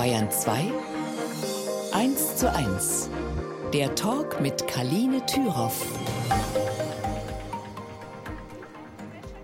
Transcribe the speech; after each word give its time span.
Bayern 0.00 0.30
2 0.30 0.72
1 1.92 2.36
zu 2.36 2.50
1. 2.50 3.10
Der 3.74 3.94
Talk 3.96 4.40
mit 4.40 4.66
Kaline 4.66 5.26
Thüroff. 5.26 5.86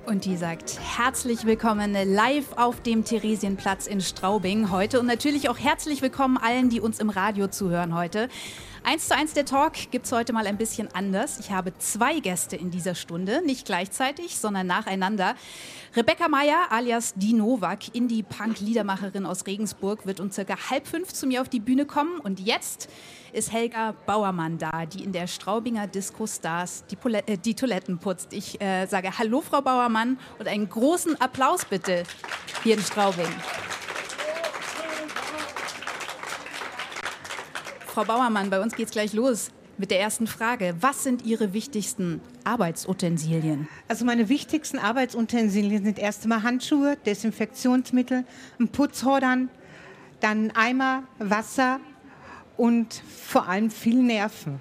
Und 0.06 0.24
die 0.24 0.38
sagt 0.38 0.78
herzlich 0.96 1.44
willkommen 1.44 1.92
live 1.92 2.56
auf 2.56 2.80
dem 2.80 3.04
Theresienplatz 3.04 3.86
in 3.86 4.00
Straubing 4.00 4.70
heute 4.70 4.98
und 4.98 5.04
natürlich 5.04 5.50
auch 5.50 5.58
herzlich 5.58 6.00
willkommen 6.00 6.38
allen, 6.38 6.70
die 6.70 6.80
uns 6.80 7.00
im 7.00 7.10
Radio 7.10 7.48
zuhören 7.48 7.94
heute. 7.94 8.30
Eins 8.88 9.08
zu 9.08 9.16
eins 9.16 9.32
der 9.32 9.44
Talk 9.44 9.90
gibt 9.90 10.06
es 10.06 10.12
heute 10.12 10.32
mal 10.32 10.46
ein 10.46 10.58
bisschen 10.58 10.86
anders. 10.94 11.40
Ich 11.40 11.50
habe 11.50 11.76
zwei 11.76 12.20
Gäste 12.20 12.54
in 12.54 12.70
dieser 12.70 12.94
Stunde, 12.94 13.44
nicht 13.44 13.66
gleichzeitig, 13.66 14.38
sondern 14.38 14.68
nacheinander. 14.68 15.34
Rebecca 15.96 16.28
Meyer 16.28 16.68
alias 16.70 17.12
Die 17.16 17.32
Novak, 17.32 17.96
Indie-Punk-Liedermacherin 17.96 19.26
aus 19.26 19.44
Regensburg, 19.44 20.06
wird 20.06 20.20
um 20.20 20.30
circa 20.30 20.70
halb 20.70 20.86
fünf 20.86 21.12
zu 21.12 21.26
mir 21.26 21.42
auf 21.42 21.48
die 21.48 21.58
Bühne 21.58 21.84
kommen. 21.84 22.20
Und 22.20 22.38
jetzt 22.38 22.88
ist 23.32 23.52
Helga 23.52 23.96
Bauermann 24.06 24.56
da, 24.58 24.86
die 24.86 25.02
in 25.02 25.10
der 25.10 25.26
Straubinger 25.26 25.88
Disco 25.88 26.24
Stars 26.28 26.84
die, 26.88 26.96
äh, 27.12 27.38
die 27.38 27.56
Toiletten 27.56 27.98
putzt. 27.98 28.32
Ich 28.32 28.60
äh, 28.60 28.86
sage 28.86 29.18
Hallo, 29.18 29.40
Frau 29.40 29.62
Bauermann, 29.62 30.16
und 30.38 30.46
einen 30.46 30.68
großen 30.68 31.20
Applaus 31.20 31.64
bitte 31.64 32.04
hier 32.62 32.76
in 32.76 32.82
Straubing. 32.84 33.26
Frau 37.96 38.04
Bauermann, 38.04 38.50
bei 38.50 38.60
uns 38.60 38.74
geht 38.74 38.88
es 38.88 38.92
gleich 38.92 39.14
los 39.14 39.50
mit 39.78 39.90
der 39.90 39.98
ersten 39.98 40.26
Frage. 40.26 40.74
Was 40.80 41.02
sind 41.02 41.24
Ihre 41.24 41.54
wichtigsten 41.54 42.20
Arbeitsutensilien? 42.44 43.68
Also 43.88 44.04
meine 44.04 44.28
wichtigsten 44.28 44.78
Arbeitsutensilien 44.78 45.82
sind 45.82 45.98
erst 45.98 46.24
einmal 46.24 46.42
Handschuhe, 46.42 46.98
Desinfektionsmittel, 47.06 48.26
ein 48.60 48.68
Putzhordern, 48.68 49.48
dann 50.20 50.50
Eimer, 50.50 51.04
Wasser 51.18 51.80
und 52.58 53.02
vor 53.24 53.48
allem 53.48 53.70
viel 53.70 54.02
Nerven. 54.02 54.60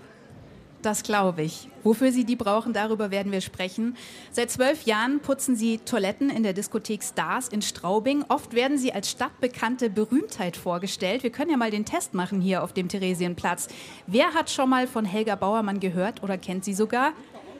Das 0.85 1.01
glaube 1.01 1.41
ich. 1.41 1.67
Wofür 1.81 2.11
Sie 2.11 2.25
die 2.25 2.35
brauchen, 2.35 2.71
darüber 2.71 3.09
werden 3.09 3.31
wir 3.31 3.41
sprechen. 3.41 3.97
Seit 4.29 4.51
zwölf 4.51 4.83
Jahren 4.83 5.19
putzen 5.19 5.55
Sie 5.55 5.79
Toiletten 5.79 6.29
in 6.29 6.43
der 6.43 6.53
Diskothek 6.53 7.01
Stars 7.01 7.47
in 7.47 7.63
Straubing. 7.63 8.23
Oft 8.27 8.53
werden 8.53 8.77
Sie 8.77 8.93
als 8.93 9.09
stadtbekannte 9.09 9.89
Berühmtheit 9.89 10.55
vorgestellt. 10.55 11.23
Wir 11.23 11.31
können 11.31 11.49
ja 11.49 11.57
mal 11.57 11.71
den 11.71 11.85
Test 11.85 12.13
machen 12.13 12.39
hier 12.39 12.63
auf 12.63 12.71
dem 12.71 12.87
Theresienplatz. 12.87 13.67
Wer 14.05 14.35
hat 14.35 14.51
schon 14.51 14.69
mal 14.69 14.85
von 14.85 15.05
Helga 15.05 15.33
Bauermann 15.33 15.79
gehört 15.79 16.21
oder 16.21 16.37
kennt 16.37 16.63
sie 16.63 16.75
sogar? 16.75 17.13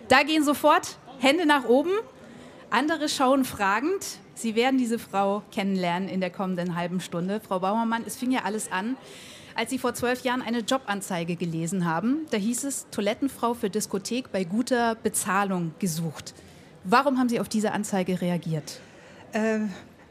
Da 0.07 0.21
gehen 0.21 0.43
sofort 0.43 0.99
Hände 1.17 1.47
nach 1.47 1.65
oben. 1.65 1.93
Andere 2.69 3.09
schauen 3.09 3.43
fragend. 3.43 4.19
Sie 4.35 4.53
werden 4.53 4.77
diese 4.77 4.99
Frau 4.99 5.41
kennenlernen 5.51 6.09
in 6.09 6.21
der 6.21 6.29
kommenden 6.29 6.75
halben 6.75 6.99
Stunde. 6.99 7.39
Frau 7.39 7.59
Bauermann, 7.59 8.03
es 8.05 8.17
fing 8.17 8.29
ja 8.29 8.41
alles 8.43 8.71
an 8.71 8.97
als 9.55 9.69
Sie 9.69 9.79
vor 9.79 9.93
zwölf 9.93 10.23
Jahren 10.23 10.41
eine 10.41 10.59
Jobanzeige 10.59 11.35
gelesen 11.35 11.85
haben. 11.85 12.27
Da 12.29 12.37
hieß 12.37 12.65
es, 12.65 12.87
Toilettenfrau 12.91 13.53
für 13.53 13.69
Diskothek 13.69 14.31
bei 14.31 14.43
guter 14.43 14.95
Bezahlung 14.95 15.73
gesucht. 15.79 16.33
Warum 16.83 17.17
haben 17.17 17.29
Sie 17.29 17.39
auf 17.39 17.49
diese 17.49 17.71
Anzeige 17.71 18.21
reagiert? 18.21 18.79
Äh, 19.31 19.59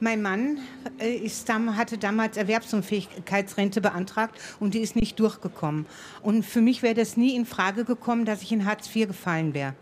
mein 0.00 0.22
Mann 0.22 0.58
äh, 0.98 1.14
ist, 1.14 1.48
hatte 1.48 1.98
damals 1.98 2.36
Erwerbsunfähigkeitsrente 2.36 3.80
beantragt 3.80 4.38
und 4.60 4.74
die 4.74 4.80
ist 4.80 4.96
nicht 4.96 5.20
durchgekommen. 5.20 5.86
Und 6.22 6.44
für 6.44 6.60
mich 6.60 6.82
wäre 6.82 6.94
das 6.94 7.16
nie 7.16 7.36
in 7.36 7.46
Frage 7.46 7.84
gekommen, 7.84 8.24
dass 8.24 8.42
ich 8.42 8.50
in 8.50 8.64
Hartz 8.64 8.94
IV 8.94 9.08
gefallen 9.08 9.54
wäre. 9.54 9.74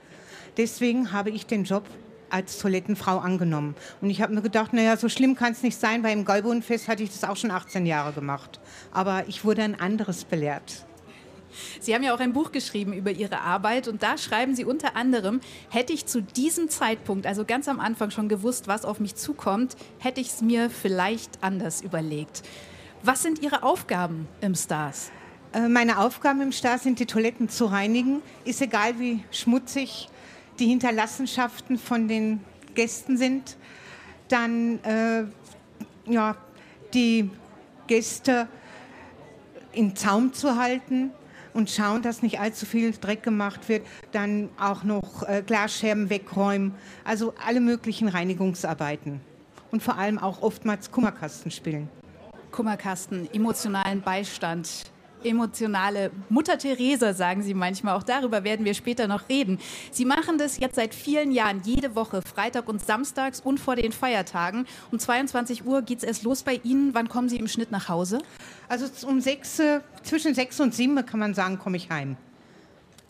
Deswegen 0.56 1.12
habe 1.12 1.30
ich 1.30 1.46
den 1.46 1.64
Job 1.64 1.84
als 2.33 2.58
Toilettenfrau 2.58 3.19
angenommen. 3.19 3.75
Und 4.00 4.11
ich 4.11 4.22
habe 4.22 4.34
mir 4.34 4.42
gedacht, 4.42 4.72
naja, 4.72 4.97
so 4.97 5.08
schlimm 5.08 5.36
kann 5.36 5.52
es 5.52 5.62
nicht 5.62 5.78
sein, 5.78 6.02
weil 6.02 6.12
im 6.12 6.25
Gäubodenfest 6.25 6.89
hatte 6.89 7.02
ich 7.02 7.11
das 7.11 7.28
auch 7.28 7.36
schon 7.36 7.50
18 7.50 7.86
Jahre 7.86 8.12
gemacht. 8.12 8.61
Aber 8.92 9.24
ich 9.28 9.44
wurde 9.44 9.62
ein 9.62 9.78
anderes 9.78 10.24
belehrt. 10.24 10.86
Sie 11.80 11.95
haben 11.95 12.02
ja 12.02 12.14
auch 12.14 12.20
ein 12.20 12.33
Buch 12.33 12.52
geschrieben 12.52 12.92
über 12.92 13.11
Ihre 13.11 13.40
Arbeit 13.40 13.89
und 13.89 14.02
da 14.02 14.17
schreiben 14.17 14.55
Sie 14.55 14.64
unter 14.64 14.96
anderem, 14.96 15.40
hätte 15.68 15.92
ich 15.92 16.07
zu 16.07 16.23
diesem 16.23 16.68
Zeitpunkt, 16.68 17.27
also 17.27 17.45
ganz 17.45 17.68
am 17.68 17.80
Anfang 17.80 18.11
schon 18.11 18.29
gewusst, 18.29 18.68
was 18.68 18.84
auf 18.84 19.01
mich 19.01 19.17
zukommt, 19.17 19.77
hätte 19.98 20.20
ich 20.20 20.28
es 20.28 20.40
mir 20.40 20.70
vielleicht 20.70 21.42
anders 21.42 21.83
überlegt. 21.83 22.42
Was 23.02 23.23
sind 23.23 23.42
Ihre 23.42 23.62
Aufgaben 23.62 24.28
im 24.40 24.55
Stars? 24.55 25.11
Äh, 25.52 25.68
meine 25.68 25.98
Aufgaben 25.98 26.40
im 26.40 26.52
Stars 26.52 26.84
sind, 26.84 26.98
die 26.98 27.07
Toiletten 27.07 27.48
zu 27.48 27.67
reinigen. 27.67 28.23
Ist 28.45 28.62
egal, 28.62 28.98
wie 28.98 29.23
schmutzig 29.30 30.08
die 30.62 30.68
Hinterlassenschaften 30.68 31.77
von 31.77 32.06
den 32.06 32.39
Gästen 32.77 33.17
sind, 33.17 33.56
dann 34.28 34.78
äh, 34.84 35.24
ja, 36.06 36.36
die 36.95 37.28
Gäste 37.89 38.46
in 39.72 39.96
Zaum 39.96 40.33
zu 40.33 40.56
halten 40.56 41.11
und 41.52 41.68
schauen, 41.68 42.02
dass 42.02 42.22
nicht 42.22 42.39
allzu 42.39 42.64
viel 42.64 42.92
Dreck 42.92 43.24
gemacht 43.24 43.68
wird, 43.68 43.84
dann 44.12 44.51
auch 44.56 44.84
noch 44.84 45.24
äh, 45.24 45.42
Glasscherben 45.45 46.11
wegräumen, 46.11 46.77
also 47.02 47.34
alle 47.45 47.61
möglichen 47.61 48.06
Reinigungsarbeiten 48.06 49.20
und 49.72 49.83
vor 49.83 49.98
allem 49.98 50.20
auch 50.20 50.42
oftmals 50.42 50.92
Kummerkasten 50.92 51.51
spielen. 51.51 51.89
Kummerkasten, 52.52 53.28
emotionalen 53.34 54.01
Beistand, 54.01 54.92
emotionale 55.24 56.10
Mutter 56.28 56.58
Teresa, 56.58 57.14
sagen 57.14 57.42
Sie 57.42 57.55
manchmal. 57.55 57.96
Auch 57.96 58.02
darüber 58.02 58.44
werden 58.44 58.64
wir 58.64 58.74
später 58.74 59.06
noch 59.06 59.28
reden. 59.28 59.58
Sie 59.90 60.05
machen 60.05 60.38
das 60.38 60.58
jetzt 60.58 60.77
seit 60.77 60.94
vielen 60.94 61.33
Jahren, 61.33 61.62
jede 61.64 61.94
Woche, 61.94 62.22
Freitag 62.22 62.68
und 62.68 62.84
Samstags 62.84 63.40
und 63.40 63.58
vor 63.58 63.77
den 63.77 63.92
Feiertagen. 63.92 64.66
Um 64.90 64.98
22 64.98 65.64
Uhr 65.66 65.83
geht 65.83 65.98
es 65.98 66.05
erst 66.05 66.22
los 66.22 66.42
bei 66.42 66.60
Ihnen. 66.64 66.94
Wann 66.94 67.08
kommen 67.08 67.28
Sie 67.28 67.36
im 67.36 67.48
Schnitt 67.48 67.70
nach 67.70 67.88
Hause? 67.88 68.18
Also 68.68 68.86
um 69.06 69.20
sechs, 69.20 69.58
äh, 69.58 69.80
zwischen 70.02 70.34
sechs 70.34 70.60
und 70.60 70.74
sieben 70.74 71.05
kann 71.06 71.20
man 71.20 71.34
sagen, 71.34 71.58
komme 71.58 71.77
ich 71.77 71.90
heim. 71.90 72.16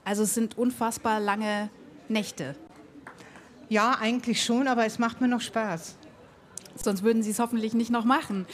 Also 0.05 0.25
es 0.25 0.35
sind 0.35 0.59
unfassbar 0.59 1.21
lange 1.21 1.71
Nächte. 2.09 2.57
Ja, 3.69 3.97
eigentlich 4.01 4.45
schon, 4.45 4.69
aber 4.69 4.85
es 4.85 4.99
macht 4.99 5.21
mir 5.21 5.29
noch 5.29 5.41
Spaß. 5.41 5.97
Sonst 6.75 7.03
würden 7.03 7.23
Sie 7.23 7.31
es 7.31 7.39
hoffentlich 7.39 7.75
nicht 7.75 7.91
noch 7.91 8.05
machen. 8.05 8.47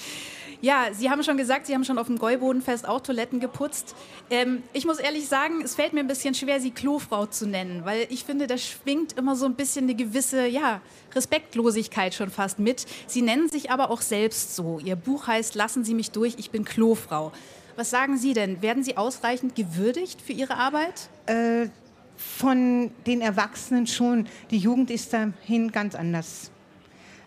Ja, 0.60 0.88
Sie 0.92 1.08
haben 1.08 1.22
schon 1.22 1.36
gesagt, 1.36 1.66
Sie 1.66 1.74
haben 1.74 1.84
schon 1.84 1.98
auf 1.98 2.08
dem 2.08 2.18
Gäubodenfest 2.18 2.88
auch 2.88 3.00
Toiletten 3.00 3.38
geputzt. 3.38 3.94
Ähm, 4.28 4.64
ich 4.72 4.86
muss 4.86 4.98
ehrlich 4.98 5.28
sagen, 5.28 5.62
es 5.62 5.76
fällt 5.76 5.92
mir 5.92 6.00
ein 6.00 6.08
bisschen 6.08 6.34
schwer, 6.34 6.60
Sie 6.60 6.72
Klofrau 6.72 7.26
zu 7.26 7.46
nennen, 7.46 7.84
weil 7.84 8.08
ich 8.10 8.24
finde, 8.24 8.48
da 8.48 8.58
schwingt 8.58 9.12
immer 9.16 9.36
so 9.36 9.46
ein 9.46 9.54
bisschen 9.54 9.84
eine 9.84 9.94
gewisse 9.94 10.48
ja, 10.48 10.80
Respektlosigkeit 11.14 12.12
schon 12.12 12.30
fast 12.30 12.58
mit. 12.58 12.86
Sie 13.06 13.22
nennen 13.22 13.48
sich 13.48 13.70
aber 13.70 13.90
auch 13.90 14.00
selbst 14.00 14.56
so. 14.56 14.80
Ihr 14.80 14.96
Buch 14.96 15.28
heißt 15.28 15.54
Lassen 15.54 15.84
Sie 15.84 15.94
mich 15.94 16.10
durch, 16.10 16.34
ich 16.38 16.50
bin 16.50 16.64
Klofrau. 16.64 17.30
Was 17.76 17.90
sagen 17.90 18.18
Sie 18.18 18.32
denn? 18.32 18.60
Werden 18.60 18.82
Sie 18.82 18.96
ausreichend 18.96 19.54
gewürdigt 19.54 20.20
für 20.20 20.32
Ihre 20.32 20.56
Arbeit? 20.56 21.08
Äh, 21.26 21.68
von 22.16 22.90
den 23.06 23.20
Erwachsenen 23.20 23.86
schon. 23.86 24.26
Die 24.50 24.58
Jugend 24.58 24.90
ist 24.90 25.12
dahin 25.12 25.70
ganz 25.70 25.94
anders. 25.94 26.50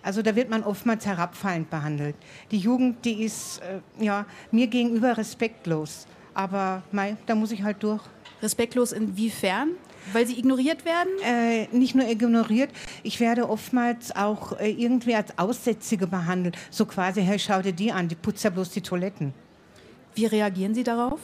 Also 0.03 0.21
da 0.21 0.35
wird 0.35 0.49
man 0.49 0.63
oftmals 0.63 1.05
herabfallend 1.05 1.69
behandelt. 1.69 2.15
Die 2.49 2.57
Jugend, 2.57 3.05
die 3.05 3.23
ist 3.23 3.59
äh, 3.59 4.03
ja, 4.03 4.25
mir 4.51 4.67
gegenüber 4.67 5.17
respektlos. 5.17 6.07
Aber 6.33 6.83
mei, 6.91 7.17
da 7.25 7.35
muss 7.35 7.51
ich 7.51 7.63
halt 7.63 7.83
durch. 7.83 8.01
Respektlos 8.41 8.91
inwiefern? 8.91 9.71
Weil 10.13 10.25
sie 10.25 10.39
ignoriert 10.39 10.83
werden? 10.83 11.11
Äh, 11.23 11.67
nicht 11.71 11.93
nur 11.93 12.07
ignoriert, 12.07 12.71
ich 13.03 13.19
werde 13.19 13.47
oftmals 13.47 14.15
auch 14.15 14.59
äh, 14.59 14.71
irgendwie 14.71 15.13
als 15.13 15.37
Aussätzige 15.37 16.07
behandelt. 16.07 16.57
So 16.71 16.85
quasi, 16.85 17.21
hey, 17.21 17.37
schau 17.37 17.61
dir 17.61 17.73
die 17.73 17.91
an, 17.91 18.07
die 18.07 18.15
putzt 18.15 18.43
ja 18.43 18.49
bloß 18.49 18.71
die 18.71 18.81
Toiletten. 18.81 19.33
Wie 20.15 20.25
reagieren 20.25 20.73
Sie 20.73 20.83
darauf? 20.83 21.19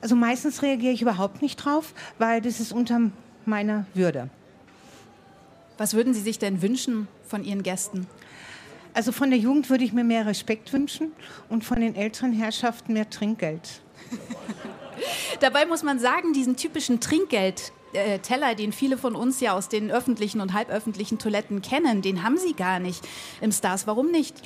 Also 0.00 0.14
meistens 0.14 0.62
reagiere 0.62 0.92
ich 0.92 1.02
überhaupt 1.02 1.42
nicht 1.42 1.56
drauf, 1.56 1.92
weil 2.18 2.40
das 2.40 2.60
ist 2.60 2.72
unter 2.72 3.10
meiner 3.44 3.86
Würde. 3.94 4.30
Was 5.80 5.94
würden 5.94 6.12
Sie 6.12 6.20
sich 6.20 6.38
denn 6.38 6.60
wünschen 6.60 7.08
von 7.26 7.42
Ihren 7.42 7.62
Gästen? 7.62 8.06
Also 8.92 9.12
von 9.12 9.30
der 9.30 9.38
Jugend 9.38 9.70
würde 9.70 9.82
ich 9.82 9.94
mir 9.94 10.04
mehr 10.04 10.26
Respekt 10.26 10.74
wünschen 10.74 11.10
und 11.48 11.64
von 11.64 11.80
den 11.80 11.96
älteren 11.96 12.34
Herrschaften 12.34 12.92
mehr 12.92 13.08
Trinkgeld. 13.08 13.80
Dabei 15.40 15.64
muss 15.64 15.82
man 15.82 15.98
sagen, 15.98 16.34
diesen 16.34 16.56
typischen 16.56 17.00
Trinkgeld-Teller, 17.00 18.56
den 18.56 18.74
viele 18.74 18.98
von 18.98 19.16
uns 19.16 19.40
ja 19.40 19.54
aus 19.54 19.70
den 19.70 19.90
öffentlichen 19.90 20.42
und 20.42 20.52
halböffentlichen 20.52 21.18
Toiletten 21.18 21.62
kennen, 21.62 22.02
den 22.02 22.22
haben 22.24 22.36
sie 22.36 22.52
gar 22.52 22.78
nicht 22.78 23.02
im 23.40 23.50
Stars. 23.50 23.86
Warum 23.86 24.10
nicht? 24.10 24.36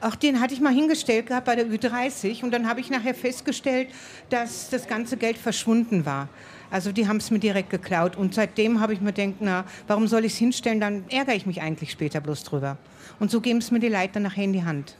Ach, 0.00 0.16
den 0.16 0.40
hatte 0.40 0.54
ich 0.54 0.60
mal 0.60 0.72
hingestellt 0.72 1.26
gehabt 1.26 1.46
bei 1.46 1.56
der 1.56 1.66
Ü30 1.66 2.42
und 2.42 2.52
dann 2.52 2.68
habe 2.68 2.80
ich 2.80 2.88
nachher 2.90 3.14
festgestellt, 3.14 3.88
dass 4.30 4.70
das 4.70 4.86
ganze 4.86 5.16
Geld 5.16 5.36
verschwunden 5.36 6.06
war. 6.06 6.28
Also 6.70 6.92
die 6.92 7.06
haben 7.08 7.18
es 7.18 7.30
mir 7.30 7.38
direkt 7.38 7.70
geklaut. 7.70 8.16
Und 8.16 8.34
seitdem 8.34 8.80
habe 8.80 8.94
ich 8.94 9.00
mir 9.00 9.12
gedacht, 9.12 9.36
na, 9.40 9.64
warum 9.88 10.06
soll 10.06 10.24
ich 10.24 10.32
es 10.32 10.38
hinstellen? 10.38 10.80
Dann 10.80 11.04
ärgere 11.10 11.34
ich 11.34 11.44
mich 11.44 11.60
eigentlich 11.60 11.90
später 11.90 12.20
bloß 12.20 12.44
drüber. 12.44 12.78
Und 13.18 13.30
so 13.30 13.40
geben 13.40 13.58
es 13.58 13.70
mir 13.70 13.80
die 13.80 13.88
Leiter 13.88 14.20
nachher 14.20 14.44
in 14.44 14.52
die 14.52 14.64
Hand. 14.64 14.96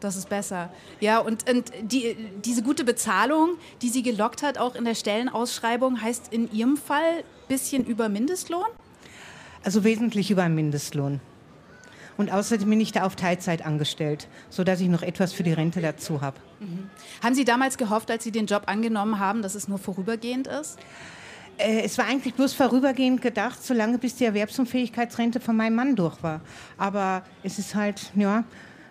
Das 0.00 0.16
ist 0.16 0.28
besser. 0.28 0.70
Ja, 1.00 1.18
und, 1.18 1.50
und 1.50 1.72
die, 1.82 2.16
diese 2.44 2.62
gute 2.62 2.84
Bezahlung, 2.84 3.56
die 3.82 3.88
sie 3.88 4.02
gelockt 4.02 4.44
hat, 4.44 4.56
auch 4.56 4.76
in 4.76 4.84
der 4.84 4.94
Stellenausschreibung, 4.94 6.00
heißt 6.00 6.32
in 6.32 6.50
Ihrem 6.52 6.76
Fall 6.76 7.24
bisschen 7.48 7.84
über 7.84 8.08
Mindestlohn? 8.08 8.66
Also 9.64 9.82
wesentlich 9.82 10.30
über 10.30 10.48
Mindestlohn. 10.48 11.20
Und 12.18 12.32
außerdem 12.32 12.68
bin 12.68 12.80
ich 12.80 12.92
da 12.92 13.04
auf 13.04 13.16
Teilzeit 13.16 13.64
angestellt, 13.64 14.28
sodass 14.50 14.80
ich 14.80 14.88
noch 14.88 15.02
etwas 15.02 15.32
für 15.32 15.44
die 15.44 15.52
Rente 15.52 15.80
dazu 15.80 16.20
habe. 16.20 16.36
Mhm. 16.58 16.90
Haben 17.22 17.34
Sie 17.34 17.44
damals 17.44 17.78
gehofft, 17.78 18.10
als 18.10 18.24
Sie 18.24 18.32
den 18.32 18.46
Job 18.46 18.64
angenommen 18.66 19.20
haben, 19.20 19.40
dass 19.40 19.54
es 19.54 19.68
nur 19.68 19.78
vorübergehend 19.78 20.48
ist? 20.48 20.78
Äh, 21.58 21.82
es 21.82 21.96
war 21.96 22.06
eigentlich 22.06 22.34
bloß 22.34 22.54
vorübergehend 22.54 23.22
gedacht, 23.22 23.64
solange 23.64 23.98
bis 23.98 24.16
die 24.16 24.24
Erwerbsunfähigkeitsrente 24.24 25.38
von 25.38 25.56
meinem 25.56 25.76
Mann 25.76 25.96
durch 25.96 26.20
war. 26.22 26.40
Aber 26.76 27.22
es 27.44 27.60
ist 27.60 27.76
halt 27.76 28.12
ja, 28.16 28.44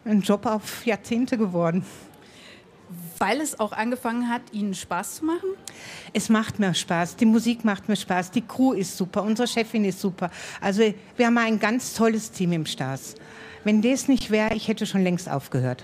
ein 0.06 0.22
Job 0.22 0.46
auf 0.46 0.86
Jahrzehnte 0.86 1.38
geworden. 1.38 1.86
Weil 3.18 3.42
es 3.42 3.60
auch 3.60 3.72
angefangen 3.72 4.30
hat, 4.30 4.42
Ihnen 4.51 4.74
Spaß 4.74 5.18
zu 5.18 5.25
machen? 5.25 5.50
Es 6.13 6.30
macht 6.30 6.60
mir 6.60 6.74
Spaß. 6.74 7.16
Die 7.16 7.25
Musik 7.25 7.66
macht 7.66 7.89
mir 7.89 7.95
Spaß. 7.95 8.31
Die 8.31 8.42
Crew 8.42 8.74
ist 8.74 8.98
super. 8.98 9.24
Unsere 9.24 9.48
Chefin 9.48 9.86
ist 9.86 10.00
super. 10.00 10.30
Also 10.62 10.94
wir 11.16 11.25
haben 11.25 11.38
ein 11.38 11.60
ganz 11.60 11.94
tolles 11.94 12.31
Team 12.31 12.54
im 12.54 12.66
Stars. 12.66 13.16
Wenn 13.63 13.81
das 13.81 14.07
nicht 14.07 14.31
wäre, 14.31 14.54
ich 14.56 14.68
hätte 14.68 14.86
schon 14.86 15.04
längst 15.04 15.30
aufgehört. 15.30 15.84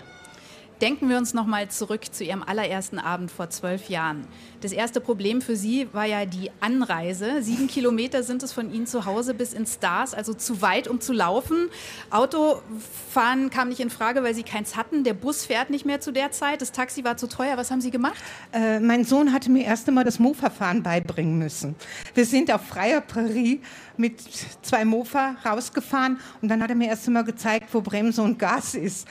Denken 0.84 1.08
wir 1.08 1.18
uns 1.18 1.34
noch 1.34 1.46
mal 1.46 1.70
zurück 1.70 2.14
zu 2.14 2.26
Ihrem 2.26 2.44
allerersten 2.44 3.00
Abend 3.00 3.32
vor 3.32 3.50
zwölf 3.50 3.88
Jahren. 3.88 4.28
Das 4.60 4.74
erste 4.74 5.00
Problem 5.00 5.42
für 5.42 5.56
Sie 5.56 5.88
war 5.94 6.04
ja 6.04 6.26
die 6.26 6.52
Anreise. 6.60 7.42
Sieben 7.42 7.68
Kilometer 7.68 8.22
sind 8.22 8.44
es 8.44 8.52
von 8.52 8.70
Ihnen 8.70 8.86
zu 8.86 9.06
Hause 9.06 9.34
bis 9.34 9.54
ins 9.54 9.76
Stars, 9.76 10.14
also 10.14 10.34
zu 10.34 10.62
weit, 10.62 10.90
um 10.90 11.00
zu 11.00 11.14
laufen. 11.14 11.70
Autofahren 12.10 13.50
kam 13.50 13.70
nicht 13.70 13.80
in 13.80 13.90
Frage, 13.90 14.24
weil 14.24 14.36
Sie 14.36 14.44
keins 14.44 14.76
hatten. 14.76 15.06
Der 15.06 15.14
Bus 15.14 15.46
fährt 15.46 15.70
nicht 15.70 15.86
mehr 15.86 16.02
zu 16.02 16.12
der 16.12 16.32
Zeit. 16.32 16.62
Das 16.62 16.74
Taxi 16.74 17.06
war 17.06 17.16
zu 17.16 17.28
teuer. 17.28 17.56
Was 17.56 17.72
haben 17.72 17.80
Sie 17.80 17.90
gemacht? 17.90 18.22
Äh, 18.52 18.82
mein 18.82 19.06
Sohn 19.06 19.32
hatte 19.32 19.50
mir 19.50 19.64
erst 19.64 19.88
einmal 19.88 20.04
das 20.04 20.20
Mofa-Fahren 20.20 20.84
beibringen 20.84 21.38
müssen. 21.38 21.76
Wir 22.14 22.26
sind 22.26 22.52
auf 22.52 22.68
freier 22.68 23.00
Prärie 23.00 23.62
mit 23.96 24.20
zwei 24.62 24.84
Mofa 24.84 25.38
rausgefahren 25.46 26.20
und 26.42 26.50
dann 26.50 26.62
hat 26.62 26.72
er 26.72 26.76
mir 26.76 26.90
erst 26.90 27.08
einmal 27.08 27.24
gezeigt, 27.24 27.70
wo 27.72 27.80
Bremse 27.80 28.22
und 28.22 28.38
Gas 28.38 28.76
ist. 28.76 29.08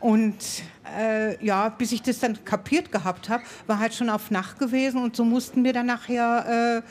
Und 0.00 0.36
äh, 0.98 1.44
ja, 1.44 1.68
bis 1.70 1.92
ich 1.92 2.02
das 2.02 2.18
dann 2.18 2.44
kapiert 2.44 2.92
gehabt 2.92 3.28
habe, 3.28 3.42
war 3.66 3.78
halt 3.78 3.94
schon 3.94 4.10
auf 4.10 4.30
Nacht 4.30 4.58
gewesen 4.58 5.02
und 5.02 5.16
so 5.16 5.24
mussten 5.24 5.64
wir 5.64 5.72
dann 5.72 5.86
nachher 5.86 6.82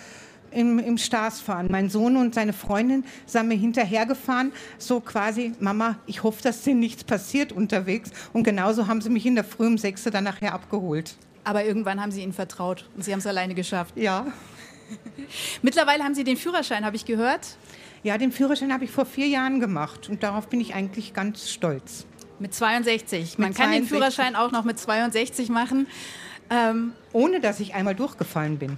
äh, 0.52 0.60
im, 0.60 0.80
im 0.80 0.98
Stars 0.98 1.42
fahren. 1.42 1.68
Mein 1.69 1.90
Sohn 1.90 2.18
und 2.18 2.34
seine 2.34 2.54
Freundin 2.54 3.04
sind 3.25 3.48
mir 3.48 3.57
hinterhergefahren, 3.57 4.52
so 4.78 5.00
quasi, 5.02 5.54
Mama, 5.60 5.98
ich 6.07 6.24
hoffe, 6.24 6.42
dass 6.42 6.62
dir 6.63 6.75
nichts 6.75 7.04
passiert 7.04 7.52
unterwegs. 7.52 8.12
Und 8.34 8.44
genauso 8.44 8.88
haben 8.88 9.02
sie 9.02 9.10
mich 9.10 9.25
in 9.25 9.36
der 9.36 9.44
Früh 9.44 9.68
um 9.68 9.78
sechs 9.78 10.04
dann 10.04 10.24
nachher 10.24 10.54
abgeholt. 10.54 11.16
Aber 11.44 11.63
irgendwann 11.63 12.01
haben 12.01 12.12
Sie 12.12 12.24
ihnen 12.24 12.34
vertraut 12.34 12.90
und 12.96 13.04
Sie 13.06 13.12
haben 13.12 13.19
es 13.19 13.28
alleine 13.28 13.54
geschafft. 13.54 13.96
Ja. 13.96 14.25
Mittlerweile 15.62 16.04
haben 16.04 16.16
Sie 16.16 16.24
den 16.24 16.38
Führerschein, 16.38 16.84
habe 16.84 16.96
ich 16.96 17.06
gehört. 17.06 17.58
Ja, 18.01 18.18
den 18.18 18.31
Führerschein 18.31 18.74
habe 18.74 18.86
ich 18.86 18.92
vor 18.92 19.06
vier 19.06 19.28
Jahren 19.28 19.60
gemacht 19.60 20.10
und 20.10 20.24
darauf 20.24 20.48
bin 20.48 20.60
ich 20.60 20.74
eigentlich 20.74 21.13
ganz 21.13 21.50
stolz. 21.51 22.06
Mit 22.40 22.54
62. 22.54 23.38
Man 23.38 23.50
mit 23.50 23.58
kann 23.58 23.68
62. 23.68 23.90
den 23.90 23.98
Führerschein 23.98 24.36
auch 24.36 24.52
noch 24.52 24.64
mit 24.64 24.80
62 24.80 25.50
machen. 25.50 25.88
Ähm, 26.50 26.94
Ohne 27.12 27.40
dass 27.40 27.60
ich 27.60 27.74
einmal 27.74 27.96
durchgefallen 27.96 28.58
bin. 28.58 28.78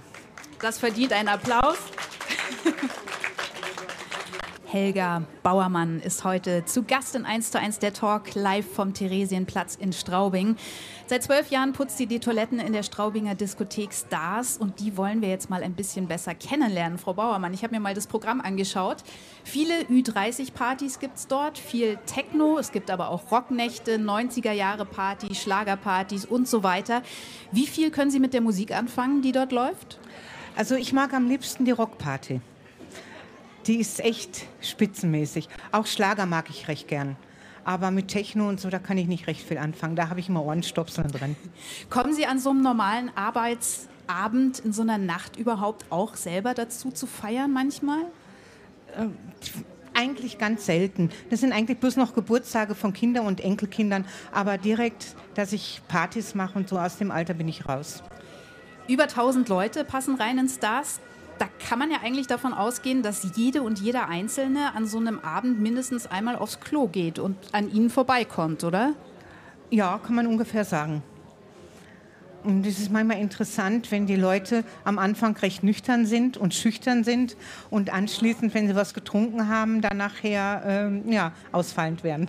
Das 0.60 0.78
verdient 0.78 1.12
einen 1.12 1.28
Applaus. 1.28 1.76
Helga 4.70 5.22
Bauermann 5.42 5.98
ist 5.98 6.24
heute 6.24 6.62
zu 6.66 6.82
Gast 6.82 7.14
in 7.14 7.24
1 7.24 7.52
zu 7.52 7.58
1 7.58 7.78
der 7.78 7.94
Talk 7.94 8.34
live 8.34 8.70
vom 8.70 8.92
Theresienplatz 8.92 9.76
in 9.76 9.94
Straubing. 9.94 10.56
Seit 11.06 11.22
zwölf 11.22 11.50
Jahren 11.50 11.72
putzt 11.72 11.96
sie 11.96 12.04
die 12.04 12.20
Toiletten 12.20 12.60
in 12.60 12.74
der 12.74 12.82
Straubinger 12.82 13.34
Diskothek 13.34 13.94
Stars 13.94 14.58
und 14.58 14.78
die 14.80 14.98
wollen 14.98 15.22
wir 15.22 15.30
jetzt 15.30 15.48
mal 15.48 15.62
ein 15.62 15.72
bisschen 15.72 16.06
besser 16.06 16.34
kennenlernen. 16.34 16.98
Frau 16.98 17.14
Bauermann, 17.14 17.54
ich 17.54 17.62
habe 17.62 17.74
mir 17.74 17.80
mal 17.80 17.94
das 17.94 18.08
Programm 18.08 18.42
angeschaut. 18.42 18.98
Viele 19.42 19.72
Ü30-Partys 19.84 20.98
gibt 20.98 21.16
es 21.16 21.26
dort, 21.28 21.56
viel 21.56 21.96
Techno, 22.04 22.58
es 22.58 22.70
gibt 22.70 22.90
aber 22.90 23.08
auch 23.08 23.32
Rocknächte, 23.32 23.96
90er-Jahre-Partys, 23.96 25.40
Schlagerpartys 25.40 26.26
und 26.26 26.46
so 26.46 26.62
weiter. 26.62 27.00
Wie 27.52 27.66
viel 27.66 27.90
können 27.90 28.10
Sie 28.10 28.20
mit 28.20 28.34
der 28.34 28.42
Musik 28.42 28.76
anfangen, 28.76 29.22
die 29.22 29.32
dort 29.32 29.50
läuft? 29.50 29.98
Also 30.56 30.74
ich 30.74 30.92
mag 30.92 31.14
am 31.14 31.26
liebsten 31.26 31.64
die 31.64 31.70
Rockparty. 31.70 32.42
Die 33.68 33.76
ist 33.76 34.00
echt 34.00 34.46
spitzenmäßig. 34.62 35.46
Auch 35.72 35.86
Schlager 35.86 36.24
mag 36.24 36.48
ich 36.48 36.68
recht 36.68 36.88
gern. 36.88 37.16
Aber 37.64 37.90
mit 37.90 38.08
Techno 38.08 38.48
und 38.48 38.58
so, 38.58 38.70
da 38.70 38.78
kann 38.78 38.96
ich 38.96 39.06
nicht 39.06 39.26
recht 39.26 39.46
viel 39.46 39.58
anfangen. 39.58 39.94
Da 39.94 40.08
habe 40.08 40.20
ich 40.20 40.30
immer 40.30 40.42
Ohrenstopseln 40.42 41.12
drin. 41.12 41.36
Kommen 41.90 42.14
Sie 42.14 42.24
an 42.24 42.38
so 42.38 42.48
einem 42.48 42.62
normalen 42.62 43.10
Arbeitsabend 43.14 44.60
in 44.60 44.72
so 44.72 44.80
einer 44.80 44.96
Nacht 44.96 45.36
überhaupt 45.36 45.84
auch 45.90 46.16
selber 46.16 46.54
dazu 46.54 46.90
zu 46.90 47.06
feiern 47.06 47.52
manchmal? 47.52 48.00
Äh, 48.96 49.08
eigentlich 49.92 50.38
ganz 50.38 50.64
selten. 50.64 51.10
Das 51.28 51.40
sind 51.40 51.52
eigentlich 51.52 51.78
bloß 51.78 51.96
noch 51.96 52.14
Geburtstage 52.14 52.74
von 52.74 52.94
Kindern 52.94 53.26
und 53.26 53.42
Enkelkindern. 53.42 54.06
Aber 54.32 54.56
direkt, 54.56 55.14
dass 55.34 55.52
ich 55.52 55.82
Partys 55.88 56.34
mache 56.34 56.58
und 56.58 56.70
so 56.70 56.78
aus 56.78 56.96
dem 56.96 57.10
Alter 57.10 57.34
bin 57.34 57.48
ich 57.48 57.68
raus. 57.68 58.02
Über 58.88 59.02
1000 59.02 59.46
Leute 59.50 59.84
passen 59.84 60.14
rein 60.14 60.38
in 60.38 60.48
Stars 60.48 61.00
da 61.38 61.46
kann 61.68 61.78
man 61.78 61.90
ja 61.90 61.98
eigentlich 62.02 62.26
davon 62.26 62.52
ausgehen, 62.52 63.02
dass 63.02 63.26
jede 63.36 63.62
und 63.62 63.80
jeder 63.80 64.08
Einzelne 64.08 64.74
an 64.74 64.86
so 64.86 64.98
einem 64.98 65.20
Abend 65.20 65.60
mindestens 65.60 66.06
einmal 66.06 66.36
aufs 66.36 66.60
Klo 66.60 66.88
geht 66.88 67.18
und 67.18 67.36
an 67.52 67.72
ihnen 67.72 67.90
vorbeikommt, 67.90 68.64
oder? 68.64 68.94
Ja, 69.70 69.98
kann 69.98 70.14
man 70.14 70.26
ungefähr 70.26 70.64
sagen. 70.64 71.02
Und 72.44 72.66
es 72.66 72.78
ist 72.78 72.90
manchmal 72.90 73.18
interessant, 73.18 73.90
wenn 73.90 74.06
die 74.06 74.16
Leute 74.16 74.64
am 74.84 74.98
Anfang 74.98 75.36
recht 75.36 75.62
nüchtern 75.62 76.06
sind 76.06 76.36
und 76.36 76.54
schüchtern 76.54 77.04
sind 77.04 77.36
und 77.68 77.92
anschließend, 77.92 78.54
wenn 78.54 78.68
sie 78.68 78.76
was 78.76 78.94
getrunken 78.94 79.48
haben, 79.48 79.80
dann 79.80 79.96
nachher 79.96 80.62
ähm, 80.64 81.10
ja, 81.10 81.32
ausfallend 81.52 82.04
werden. 82.04 82.28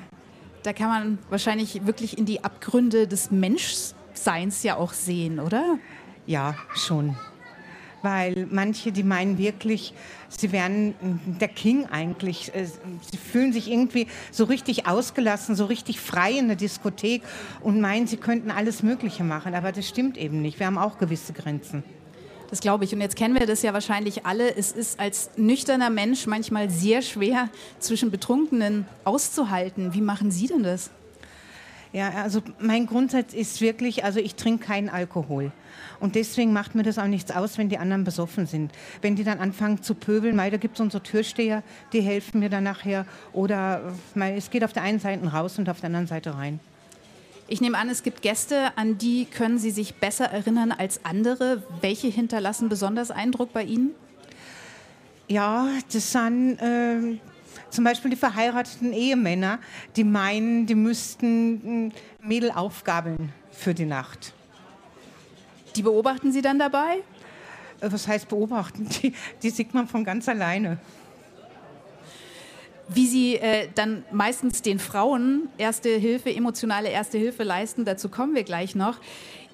Da 0.64 0.74
kann 0.74 0.90
man 0.90 1.18
wahrscheinlich 1.30 1.86
wirklich 1.86 2.18
in 2.18 2.26
die 2.26 2.44
Abgründe 2.44 3.08
des 3.08 3.32
Menschseins 3.32 4.64
ja 4.64 4.76
auch 4.76 4.94
sehen, 4.94 5.40
oder? 5.40 5.78
Ja, 6.26 6.56
schon 6.76 7.16
weil 8.01 8.48
manche, 8.50 8.92
die 8.92 9.04
meinen 9.04 9.38
wirklich, 9.38 9.94
sie 10.30 10.51
wären 10.51 10.94
der 11.40 11.48
King 11.48 11.86
eigentlich. 11.86 12.54
Äh, 12.56 12.66
sie 12.66 13.18
fühlen 13.18 13.54
sich 13.54 13.69
irgendwie 13.69 14.07
so 14.31 14.46
richtig 14.46 14.88
ausgelassen, 14.88 15.56
so 15.56 15.66
richtig 15.66 16.00
frei 16.00 16.34
in 16.34 16.48
der 16.48 16.57
Diskothek 16.57 17.22
und 17.62 17.81
meinen, 17.81 18.07
sie 18.07 18.18
könnten 18.18 18.51
alles 18.51 18.84
Mögliche 18.84 19.24
machen. 19.24 19.54
Aber 19.54 19.72
das 19.72 19.88
stimmt 19.88 20.18
eben 20.18 20.42
nicht. 20.42 20.60
Wir 20.60 20.68
haben 20.68 20.78
auch 20.78 20.98
gewisse 20.98 21.34
Grenzen. 21.34 21.84
Das 22.50 22.62
glaube 22.62 22.84
ich. 22.84 22.94
Und 22.94 23.01
jetzt 23.01 23.16
kennen 23.16 23.40
wir 23.40 23.46
das 23.46 23.62
ja 23.62 23.74
wahrscheinlich 23.74 24.25
alle. 24.25 24.56
Es 24.56 24.72
ist 24.72 25.00
als 25.00 25.30
nüchterner 25.38 25.90
Mensch 25.90 26.25
manchmal 26.25 26.69
sehr 26.69 27.02
schwer, 27.02 27.50
zwischen 27.80 28.12
Betrunkenen 28.12 28.86
auszuhalten. 29.04 29.94
Wie 29.94 30.02
machen 30.02 30.31
Sie 30.31 30.48
denn 30.48 30.63
das? 30.63 30.90
Ja, 31.92 32.10
also 32.10 32.42
mein 32.60 32.86
Grundsatz 32.86 33.34
ist 33.34 33.62
wirklich, 33.62 34.04
also 34.04 34.19
ich 34.19 34.36
trinke 34.36 34.66
keinen 34.66 34.90
Alkohol. 34.90 35.52
Und 36.00 36.16
deswegen 36.16 36.54
macht 36.54 36.76
mir 36.76 36.84
das 36.84 37.00
auch 37.00 37.08
nichts 37.08 37.31
aus, 37.31 37.58
wenn 37.58 37.69
die 37.69 37.80
anderen 37.80 38.04
besoffen 38.04 38.46
sind. 38.46 38.72
Wenn 39.02 39.16
die 39.16 39.24
dann 39.24 39.40
anfangen 39.40 39.81
zu 39.81 39.96
pöbeln, 39.96 40.38
da 40.38 40.58
gibt 40.58 40.76
es 40.76 40.81
unsere 40.81 41.02
Türsteher, 41.02 41.64
die 41.92 42.02
helfen 42.02 42.40
mir 42.40 42.50
dann 42.50 42.64
nachher. 42.64 43.06
Oder 43.34 43.94
es 44.16 44.52
geht 44.52 44.64
auf 44.64 44.72
der 44.72 44.84
einen 44.84 45.00
Seite 45.00 45.26
raus 45.28 45.58
und 45.58 45.68
auf 45.68 45.80
der 45.80 45.88
anderen 45.88 46.08
Seite 46.08 46.36
rein. 46.36 46.60
Ich 47.48 47.62
nehme 47.62 47.80
an, 47.80 47.90
es 47.90 48.04
gibt 48.04 48.22
Gäste, 48.22 48.78
an 48.78 49.00
die 49.00 49.26
können 49.26 49.58
Sie 49.58 49.72
sich 49.72 49.96
besser 49.96 50.26
erinnern 50.26 50.72
als 50.72 51.04
andere. 51.04 51.64
Welche 51.81 52.08
hinterlassen 52.08 52.69
besonders 52.69 53.10
Eindruck 53.10 53.52
bei 53.52 53.64
Ihnen? 53.64 53.96
Ja, 55.28 55.68
das 55.92 56.12
sind 56.12 56.60
äh, 56.60 57.18
zum 57.69 57.83
Beispiel 57.83 58.11
die 58.11 58.18
verheirateten 58.18 58.94
Ehemänner, 58.94 59.59
die 59.95 60.04
meinen, 60.04 60.66
die 60.66 60.76
müssten 60.76 61.94
Mädel 62.21 62.52
aufgabeln 62.52 63.31
für 63.52 63.73
die 63.73 63.85
Nacht. 63.85 64.33
Die 65.76 65.81
beobachten 65.81 66.31
Sie 66.31 66.42
dann 66.42 66.59
dabei? 66.59 67.04
Äh, 67.81 67.92
was 67.92 68.07
heißt 68.07 68.28
beobachten? 68.30 68.88
Die, 69.02 69.14
die 69.42 69.49
sieht 69.49 69.73
man 69.73 69.88
von 69.88 70.04
ganz 70.04 70.28
alleine. 70.28 70.78
Wie 72.88 73.07
Sie 73.07 73.35
äh, 73.35 73.69
dann 73.76 74.04
meistens 74.11 74.64
den 74.64 74.80
Frauen 74.80 75.47
erste 75.57 75.90
Hilfe, 75.90 76.33
emotionale 76.33 76.90
erste 76.90 77.19
Hilfe 77.19 77.44
leisten, 77.44 77.85
dazu 77.85 78.09
kommen 78.09 78.33
wir 78.33 78.44
gleich 78.44 78.73
noch. 78.73 78.99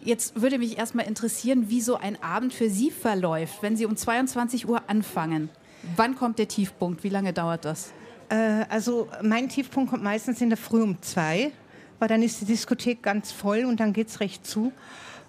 Jetzt 0.01 0.39
würde 0.39 0.57
mich 0.57 0.77
erstmal 0.77 1.07
interessieren, 1.07 1.69
wie 1.69 1.81
so 1.81 1.95
ein 1.95 2.22
Abend 2.24 2.53
für 2.53 2.69
Sie 2.69 2.91
verläuft, 2.91 3.62
wenn 3.62 3.75
Sie 3.75 3.86
um 3.86 3.98
22 3.98 4.69
Uhr 4.69 4.81
anfangen. 4.88 5.50
Wann 5.95 6.15
kommt 6.15 6.39
der 6.39 6.48
Tiefpunkt? 6.48 7.03
Wie 7.03 7.10
lange 7.10 7.34
dauert 7.34 7.65
das? 7.65 7.91
Äh, 8.29 8.65
also 8.70 9.08
mein 9.22 9.50
Tiefpunkt 9.50 9.91
kommt 9.91 10.03
meistens 10.03 10.41
in 10.41 10.50
der 10.50 10.58
Früh 10.58 10.82
um 10.82 11.01
zwei, 11.01 11.51
weil 12.00 12.08
dann 12.08 12.24
ist 12.24 12.41
die 12.41 12.46
Diskothek 12.46 13.01
ganz 13.01 13.32
voll 13.32 13.65
und 13.65 13.79
dann 13.79 13.94
geht 13.94 14.08
es 14.08 14.20
recht 14.20 14.46
zu. 14.46 14.72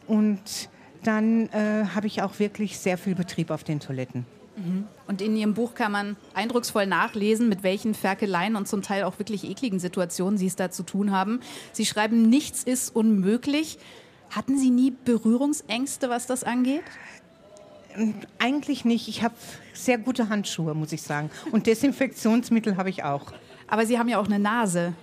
Und 0.06 0.40
dann 1.02 1.48
äh, 1.50 1.86
habe 1.94 2.06
ich 2.06 2.22
auch 2.22 2.38
wirklich 2.38 2.78
sehr 2.78 2.98
viel 2.98 3.14
Betrieb 3.14 3.50
auf 3.50 3.64
den 3.64 3.80
Toiletten. 3.80 4.26
Mhm. 4.56 4.86
Und 5.06 5.20
in 5.20 5.36
Ihrem 5.36 5.54
Buch 5.54 5.74
kann 5.74 5.92
man 5.92 6.16
eindrucksvoll 6.34 6.86
nachlesen, 6.86 7.48
mit 7.48 7.62
welchen 7.62 7.94
Ferkeleien 7.94 8.56
und 8.56 8.66
zum 8.66 8.82
Teil 8.82 9.04
auch 9.04 9.18
wirklich 9.18 9.44
ekligen 9.44 9.78
Situationen 9.78 10.38
Sie 10.38 10.46
es 10.46 10.56
da 10.56 10.70
zu 10.70 10.82
tun 10.82 11.12
haben. 11.12 11.40
Sie 11.72 11.86
schreiben, 11.86 12.28
nichts 12.28 12.62
ist 12.62 12.94
unmöglich. 12.94 13.78
Hatten 14.30 14.58
Sie 14.58 14.70
nie 14.70 14.92
Berührungsängste, 15.04 16.08
was 16.08 16.26
das 16.26 16.42
angeht? 16.42 16.82
Eigentlich 18.38 18.84
nicht. 18.84 19.08
Ich 19.08 19.22
habe 19.22 19.34
sehr 19.72 19.98
gute 19.98 20.28
Handschuhe, 20.28 20.74
muss 20.74 20.92
ich 20.92 21.02
sagen. 21.02 21.30
Und 21.52 21.66
Desinfektionsmittel 21.66 22.76
habe 22.76 22.90
ich 22.90 23.04
auch. 23.04 23.32
Aber 23.68 23.86
Sie 23.86 23.98
haben 23.98 24.08
ja 24.08 24.18
auch 24.18 24.26
eine 24.26 24.38
Nase. 24.38 24.94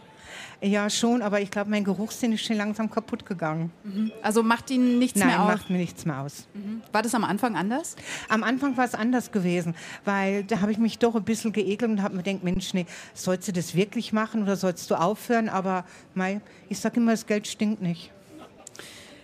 Ja, 0.62 0.90
schon, 0.90 1.22
aber 1.22 1.42
ich 1.42 1.52
glaube, 1.52 1.70
mein 1.70 1.84
Geruchssinn 1.84 2.32
ist 2.32 2.46
schon 2.46 2.56
langsam 2.56 2.90
kaputt 2.90 3.26
gegangen. 3.26 3.70
Mhm. 3.84 4.14
Also 4.22 4.44
macht 4.44 4.72
Ihnen 4.72 4.98
nichts 4.98 5.20
Nein, 5.20 5.28
mehr 5.28 5.42
aus? 5.42 5.48
macht 5.52 5.70
mir 5.70 5.78
nichts 5.78 6.06
mehr 6.06 6.22
aus. 6.22 6.48
Mhm. 6.54 6.82
War 6.94 7.02
das 7.02 7.14
am 7.14 7.26
Anfang 7.26 7.58
anders? 7.58 7.98
Am 8.30 8.44
Anfang 8.44 8.78
war 8.78 8.86
es 8.86 8.96
anders 8.96 9.34
gewesen, 9.34 9.76
weil 10.06 10.46
da 10.46 10.62
habe 10.62 10.72
ich 10.72 10.78
mich 10.78 11.00
doch 11.00 11.16
ein 11.16 11.24
bisschen 11.24 11.52
geekelt 11.52 11.92
und 11.92 12.02
habe 12.02 12.16
mir 12.16 12.24
gedacht, 12.24 12.46
Mensch, 12.46 12.74
nee, 12.74 12.86
sollst 13.14 13.50
du 13.50 13.52
das 13.52 13.76
wirklich 13.76 14.14
machen 14.14 14.44
oder 14.44 14.56
sollst 14.56 14.90
du 14.90 14.96
aufhören? 14.96 15.50
Aber 15.50 15.84
mei, 16.14 16.40
ich 16.70 16.80
sage 16.80 16.98
immer, 16.98 17.12
das 17.12 17.28
Geld 17.28 17.46
stinkt 17.46 17.82
nicht. 17.82 18.12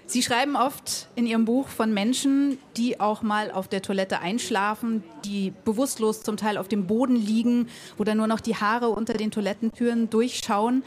Sie 0.10 0.24
schreiben 0.24 0.56
oft 0.56 1.08
in 1.14 1.28
Ihrem 1.28 1.46
Buch 1.46 1.68
von 1.68 1.94
Menschen, 1.94 2.58
die 2.78 3.00
auch 3.00 3.22
mal 3.22 3.52
auf 3.52 3.68
der 3.68 3.84
Toilette 3.84 4.22
einschlafen, 4.22 5.04
die 5.24 5.54
bewusstlos 5.66 6.24
zum 6.24 6.36
Teil 6.36 6.58
auf 6.58 6.68
dem 6.68 6.88
Boden 6.88 7.16
liegen, 7.16 7.68
dann 8.00 8.18
nur 8.18 8.26
noch 8.26 8.40
die 8.40 8.56
Haare 8.56 8.90
unter 8.90 9.14
den 9.14 9.30
Toilettentüren 9.30 10.10
durchschauen. 10.10 10.84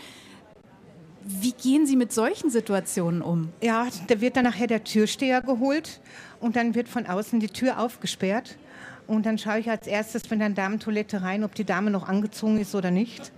Wie 1.25 1.53
gehen 1.53 1.87
Sie 1.87 1.95
mit 1.95 2.13
solchen 2.13 2.51
Situationen 2.51 3.23
um? 3.23 3.51
Ja, 3.63 3.87
da 4.09 4.21
wird 4.21 4.37
dann 4.37 4.43
nachher 4.43 4.67
der 4.67 4.83
Türsteher 4.83 5.41
geholt 5.41 6.01
und 6.41 6.57
dann 6.57 6.75
wird 6.75 6.89
von 6.89 7.07
außen 7.07 7.39
die 7.39 7.47
Tür 7.47 7.79
aufgesperrt. 7.79 8.59
Und 9.07 9.25
dann 9.25 9.39
schaue 9.39 9.61
ich 9.61 9.71
als 9.71 9.87
erstes 9.87 10.25
in 10.33 10.41
der 10.41 10.51
Damentoilette 10.51 11.23
rein, 11.23 11.45
ob 11.45 11.55
die 11.55 11.65
Dame 11.65 11.93
noch 11.93 12.09
angezogen 12.09 12.59
ist 12.59 12.75
oder 12.75 12.91
nicht. 12.91 13.31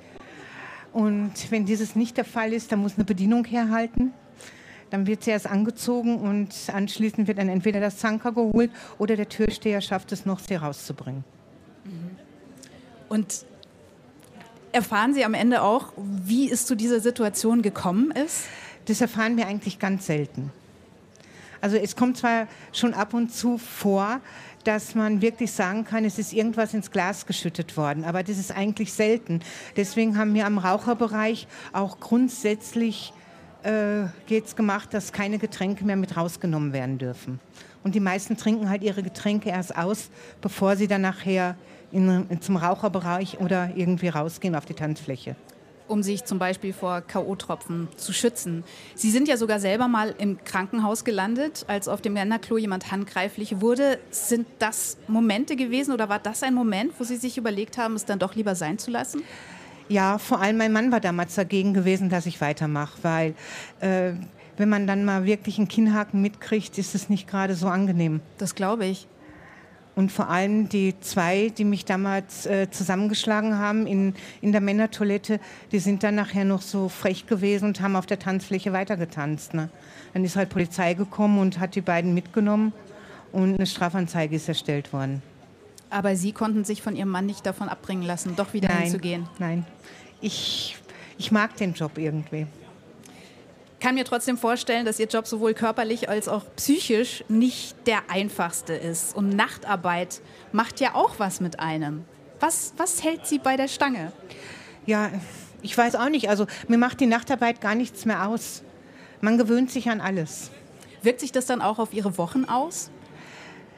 Und 0.95 1.35
wenn 1.51 1.67
dieses 1.67 1.95
nicht 1.95 2.17
der 2.17 2.25
Fall 2.25 2.55
ist, 2.55 2.73
dann 2.73 2.79
muss 2.79 2.95
eine 2.95 3.05
Bedienung 3.05 3.45
herhalten. 3.45 4.15
Dann 4.91 5.07
wird 5.07 5.25
sie 5.25 5.31
erst 5.31 5.47
angezogen 5.47 6.19
und 6.19 6.55
anschließend 6.73 7.27
wird 7.27 7.39
dann 7.39 7.49
entweder 7.49 7.81
das 7.81 7.99
Zanker 7.99 8.33
geholt 8.33 8.71
oder 8.99 9.17
der 9.17 9.29
Türsteher 9.29 9.81
schafft 9.81 10.13
es 10.13 10.27
noch, 10.27 10.39
sie 10.39 10.55
rauszubringen. 10.55 11.25
Und 13.09 13.45
erfahren 14.73 15.15
Sie 15.15 15.25
am 15.25 15.35
Ende 15.35 15.63
auch, 15.63 15.93
wie 15.97 16.51
es 16.51 16.67
zu 16.67 16.75
dieser 16.75 17.01
Situation 17.01 17.63
gekommen 17.63 18.11
ist? 18.11 18.47
Das 18.87 19.01
erfahren 19.01 19.37
wir 19.37 19.47
eigentlich 19.47 19.79
ganz 19.79 20.07
selten. 20.07 20.51
Also 21.61 21.77
es 21.77 21.97
kommt 21.97 22.19
zwar 22.19 22.47
schon 22.73 22.93
ab 22.93 23.15
und 23.15 23.33
zu 23.33 23.57
vor, 23.57 24.21
dass 24.65 24.95
man 24.95 25.23
wirklich 25.23 25.53
sagen 25.53 25.85
kann, 25.85 26.05
es 26.05 26.19
ist 26.19 26.33
irgendwas 26.33 26.75
ins 26.75 26.91
Glas 26.91 27.27
geschüttet 27.27 27.77
worden, 27.77 28.05
aber 28.05 28.23
das 28.23 28.39
ist 28.39 28.51
eigentlich 28.51 28.93
selten. 28.93 29.41
Deswegen 29.77 30.19
haben 30.19 30.35
wir 30.35 30.47
am 30.47 30.59
Raucherbereich 30.59 31.47
auch 31.73 32.01
grundsätzlich 32.01 33.13
äh, 33.65 34.09
geht's 34.27 34.55
gemacht, 34.57 34.93
dass 34.93 35.13
keine 35.13 35.39
Getränke 35.39 35.85
mehr 35.85 35.97
mit 35.97 36.17
rausgenommen 36.17 36.73
werden 36.73 36.99
dürfen. 36.99 37.41
Und 37.83 37.95
die 37.95 38.01
meisten 38.01 38.37
trinken 38.37 38.71
halt 38.71 38.83
ihre 38.83 39.03
Getränke 39.03 39.51
erst 39.51 39.77
aus, 39.77 40.11
bevor 40.41 40.77
sie 40.77 40.89
dann 40.89 41.03
nachher 41.03 41.57
in, 41.93 42.27
zum 42.41 42.57
Raucherbereich 42.57 43.41
oder 43.41 43.71
irgendwie 43.77 44.09
rausgehen 44.09 44.55
auf 44.55 44.65
die 44.65 44.75
Tanzfläche. 44.75 45.37
Um 45.87 46.03
sich 46.03 46.25
zum 46.25 46.39
Beispiel 46.39 46.73
vor 46.73 47.03
K.O.-Tropfen 47.03 47.95
zu 47.97 48.15
schützen. 48.15 48.65
Sie 48.95 49.11
sind 49.11 49.29
ja 49.29 49.37
sogar 49.37 49.61
selber 49.61 49.87
mal 49.87 50.15
im 50.17 50.43
Krankenhaus 50.43 51.05
gelandet, 51.05 51.67
als 51.69 51.89
auf 51.89 52.01
dem 52.01 52.15
Männerklo 52.15 52.57
jemand 52.57 52.91
handgreiflich 52.91 53.61
wurde. 53.61 53.99
Sind 54.11 54.47
das 54.61 54.97
Momente 55.09 55.57
gewesen 55.57 55.93
oder 55.93 56.09
war 56.09 56.19
das 56.19 56.43
ein 56.43 56.55
Moment, 56.55 56.93
wo 56.99 57.05
Sie 57.05 57.17
sich 57.17 57.37
überlegt 57.37 57.77
haben, 57.77 57.97
es 57.97 58.07
dann 58.07 58.19
doch 58.19 58.35
lieber 58.35 58.55
sein 58.55 58.79
zu 58.79 58.91
lassen? 58.91 59.23
Ja, 59.89 60.19
vor 60.19 60.41
allem 60.41 60.57
mein 60.57 60.73
Mann 60.73 60.93
war 60.93 61.01
damals 61.01 61.35
dagegen 61.35 61.75
gewesen, 61.75 62.09
dass 62.09 62.27
ich 62.27 62.41
weitermache, 62.41 62.99
weil 63.03 63.35
äh, 63.81 64.13
wenn 64.57 64.69
man 64.69 64.87
dann 64.87 65.05
mal 65.05 65.25
wirklich 65.27 65.59
einen 65.59 65.69
Kinnhaken 65.69 66.23
mitkriegt, 66.23 66.79
ist 66.79 66.95
es 66.95 67.09
nicht 67.11 67.29
gerade 67.29 67.55
so 67.55 67.69
angenehm. 67.69 68.21
Das 68.39 68.55
glaube 68.55 68.87
ich. 68.87 69.07
Und 69.97 70.11
vor 70.11 70.29
allem 70.29 70.69
die 70.69 70.95
zwei, 71.01 71.53
die 71.57 71.65
mich 71.65 71.85
damals 71.85 72.47
äh, 72.47 72.69
zusammengeschlagen 72.71 73.59
haben 73.59 73.87
in, 73.87 74.15
in 74.41 74.51
der 74.51 74.61
Männertoilette, 74.61 75.39
die 75.71 75.79
sind 75.79 76.03
dann 76.03 76.17
nachher 76.17 76.45
noch 76.45 76.63
so 76.63 76.89
frech 76.89 77.27
gewesen 77.27 77.67
und 77.67 77.81
haben 77.81 77.95
auf 77.95 78.07
der 78.07 78.19
Tanzfläche 78.19 78.73
weitergetanzt. 78.73 79.55
Ne? 79.55 79.69
Dann 80.13 80.25
ist 80.25 80.35
halt 80.35 80.49
Polizei 80.49 80.95
gekommen 80.95 81.39
und 81.39 81.61
hat 81.61 81.77
die 81.77 81.81
beiden 81.81 82.13
mitgenommen 82.13 82.73
und 83.31 83.55
eine 83.55 83.67
Strafanzeige 83.67 84.35
ist 84.35 84.49
erstellt 84.49 84.93
worden. 84.93 85.23
Aber 85.95 86.17
Sie 86.17 86.33
konnten 86.33 86.65
sich 86.65 86.83
von 86.83 86.97
Ihrem 86.97 87.11
Mann 87.11 87.27
nicht 87.27 87.47
davon 87.47 87.69
abbringen 87.69 88.03
lassen, 88.03 88.35
doch 88.37 88.53
wieder 88.53 88.69
nein, 88.69 88.83
hinzugehen? 88.83 89.29
Nein, 89.39 89.65
ich, 90.21 90.77
ich 91.19 91.31
mag 91.31 91.57
den 91.57 91.75
Job 91.75 91.99
irgendwie 91.99 92.47
kann 93.85 93.97
mir 93.97 94.07
trotzdem 94.07 94.39
vorstellen, 94.39 94.87
dass 94.87 94.99
Ihr 94.99 95.09
Job 95.09 95.27
sowohl 95.27 95.53
körperlich 95.53 96.09
als 96.09 96.27
auch 96.27 96.43
psychisch 96.57 97.23
nicht 97.29 97.77
der 97.87 97.99
einfachste 98.09 98.73
ist. 98.73 99.15
Und 99.15 99.37
Nachtarbeit 99.37 100.23
macht 100.53 100.81
ja 100.81 100.95
auch 100.95 101.19
was 101.19 101.43
mit 101.43 101.61
einem. 101.61 102.07
Was, 102.41 102.73
was 102.79 103.05
hält 103.05 103.27
Sie 103.27 103.39
bei 103.39 103.59
der 103.59 103.69
Stange? 103.69 104.11
Ja, 104.87 105.11
ich 105.61 105.77
weiß 105.77 105.97
auch 105.97 106.09
nicht. 106.09 106.31
Also 106.31 106.47
mir 106.67 106.79
macht 106.79 106.99
die 106.99 107.07
Nachtarbeit 107.07 107.61
gar 107.61 107.75
nichts 107.75 108.07
mehr 108.07 108.27
aus. 108.27 108.63
Man 109.21 109.37
gewöhnt 109.37 109.71
sich 109.71 109.91
an 109.91 110.01
alles. 110.01 110.51
Wirkt 111.03 111.21
sich 111.21 111.33
das 111.33 111.45
dann 111.45 111.61
auch 111.61 111.79
auf 111.79 111.93
Ihre 111.93 112.17
Wochen 112.17 112.47
aus? 112.47 112.91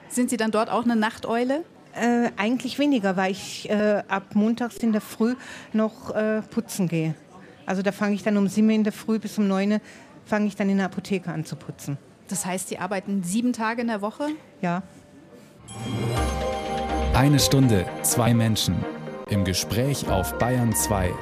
Sind 0.09 0.31
Sie 0.31 0.37
dann 0.37 0.53
dort 0.53 0.71
auch 0.71 0.85
eine 0.85 0.95
Nachteule? 0.95 1.65
Äh, 1.97 2.31
eigentlich 2.37 2.79
weniger, 2.79 3.17
weil 3.17 3.33
ich 3.33 3.71
äh, 3.71 4.03
ab 4.09 4.35
montags 4.35 4.77
in 4.79 4.93
der 4.93 5.01
Früh 5.01 5.35
noch 5.73 6.15
äh, 6.15 6.43
putzen 6.43 6.89
gehe. 6.89 7.15
Also 7.65 7.83
da 7.83 7.91
fange 7.91 8.15
ich 8.15 8.23
dann 8.23 8.37
um 8.37 8.49
sieben 8.49 8.71
in 8.71 8.85
der 8.85 8.93
Früh 8.93 9.19
bis 9.19 9.39
um 9.39 9.49
neun 9.49 9.81
fange 10.27 10.47
ich 10.47 10.57
dann 10.57 10.69
in 10.69 10.77
der 10.77 10.87
Apotheke 10.87 11.31
an 11.31 11.45
zu 11.45 11.57
putzen. 11.57 11.97
Das 12.29 12.45
heißt, 12.45 12.69
Sie 12.69 12.79
arbeiten 12.79 13.23
sieben 13.23 13.53
Tage 13.53 13.83
in 13.83 13.89
der 13.89 14.03
Woche? 14.03 14.29
Ja. 14.61 14.83
Eine 17.15 17.39
Stunde, 17.39 17.87
zwei 18.03 18.35
Menschen. 18.35 18.77
Im 19.31 19.45
Gespräch 19.45 20.09
auf 20.09 20.37
Bayern 20.39 20.75
2. 20.75 21.13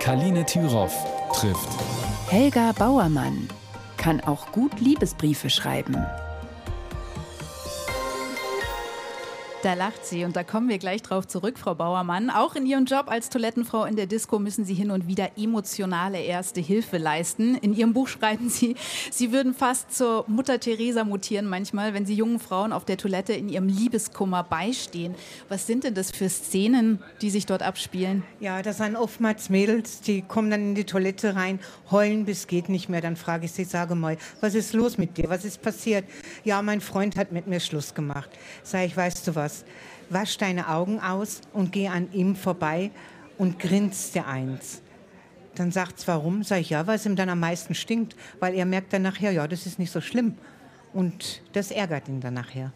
Kaline 0.00 0.44
Thüroff 0.44 0.94
trifft. 1.32 1.68
Helga 2.28 2.72
Bauermann 2.72 3.48
kann 3.96 4.20
auch 4.20 4.50
gut 4.52 4.80
Liebesbriefe 4.80 5.48
schreiben. 5.48 5.96
Da 9.62 9.74
lacht 9.74 10.04
sie 10.04 10.24
und 10.24 10.34
da 10.34 10.42
kommen 10.42 10.68
wir 10.68 10.78
gleich 10.78 11.02
drauf 11.02 11.28
zurück, 11.28 11.56
Frau 11.56 11.76
Bauermann. 11.76 12.30
Auch 12.30 12.56
in 12.56 12.66
Ihrem 12.66 12.84
Job 12.84 13.04
als 13.06 13.30
Toilettenfrau 13.30 13.84
in 13.84 13.94
der 13.94 14.06
Disco 14.06 14.40
müssen 14.40 14.64
Sie 14.64 14.74
hin 14.74 14.90
und 14.90 15.06
wieder 15.06 15.38
emotionale 15.38 16.20
erste 16.20 16.60
Hilfe 16.60 16.98
leisten. 16.98 17.54
In 17.58 17.72
Ihrem 17.72 17.92
Buch 17.92 18.08
schreiben 18.08 18.48
Sie, 18.48 18.74
Sie 19.12 19.30
würden 19.30 19.54
fast 19.54 19.94
zur 19.96 20.24
Mutter 20.26 20.58
Teresa 20.58 21.04
mutieren 21.04 21.46
manchmal, 21.46 21.94
wenn 21.94 22.06
Sie 22.06 22.14
jungen 22.14 22.40
Frauen 22.40 22.72
auf 22.72 22.84
der 22.84 22.96
Toilette 22.96 23.34
in 23.34 23.48
ihrem 23.48 23.68
Liebeskummer 23.68 24.42
beistehen. 24.42 25.14
Was 25.48 25.68
sind 25.68 25.84
denn 25.84 25.94
das 25.94 26.10
für 26.10 26.28
Szenen, 26.28 27.00
die 27.20 27.30
sich 27.30 27.46
dort 27.46 27.62
abspielen? 27.62 28.24
Ja, 28.40 28.62
das 28.62 28.78
sind 28.78 28.96
oftmals 28.96 29.48
Mädels, 29.48 30.00
die 30.00 30.22
kommen 30.22 30.50
dann 30.50 30.60
in 30.62 30.74
die 30.74 30.86
Toilette 30.86 31.36
rein, 31.36 31.60
heulen 31.92 32.24
bis 32.24 32.48
geht 32.48 32.68
nicht 32.68 32.88
mehr. 32.88 33.00
Dann 33.00 33.14
frage 33.14 33.44
ich 33.44 33.52
sie, 33.52 33.62
sage 33.62 33.94
mal, 33.94 34.16
was 34.40 34.56
ist 34.56 34.72
los 34.72 34.98
mit 34.98 35.16
dir? 35.18 35.28
Was 35.28 35.44
ist 35.44 35.62
passiert? 35.62 36.04
Ja, 36.42 36.62
mein 36.62 36.80
Freund 36.80 37.14
hat 37.14 37.30
mit 37.30 37.46
mir 37.46 37.60
Schluss 37.60 37.94
gemacht. 37.94 38.30
Sag 38.64 38.86
ich, 38.86 38.96
weißt 38.96 39.28
du 39.28 39.36
was? 39.36 39.51
Was. 39.52 39.64
Wasch 40.10 40.36
deine 40.36 40.68
Augen 40.68 41.00
aus 41.00 41.40
und 41.54 41.72
geh 41.72 41.88
an 41.88 42.12
ihm 42.12 42.36
vorbei 42.36 42.90
und 43.38 43.58
grinst 43.58 44.14
dir 44.14 44.26
eins. 44.26 44.82
Dann 45.54 45.70
sagt's, 45.70 46.06
warum? 46.06 46.42
Sag 46.42 46.60
ich, 46.60 46.70
ja, 46.70 46.86
weil 46.86 46.96
es 46.96 47.06
ihm 47.06 47.16
dann 47.16 47.30
am 47.30 47.40
meisten 47.40 47.74
stinkt, 47.74 48.14
weil 48.38 48.54
er 48.54 48.66
merkt 48.66 48.92
dann 48.92 49.02
nachher, 49.02 49.32
ja, 49.32 49.46
das 49.48 49.64
ist 49.64 49.78
nicht 49.78 49.90
so 49.90 50.00
schlimm. 50.00 50.36
Und 50.92 51.42
das 51.52 51.70
ärgert 51.70 52.08
ihn 52.08 52.20
dann 52.20 52.34
nachher. 52.34 52.72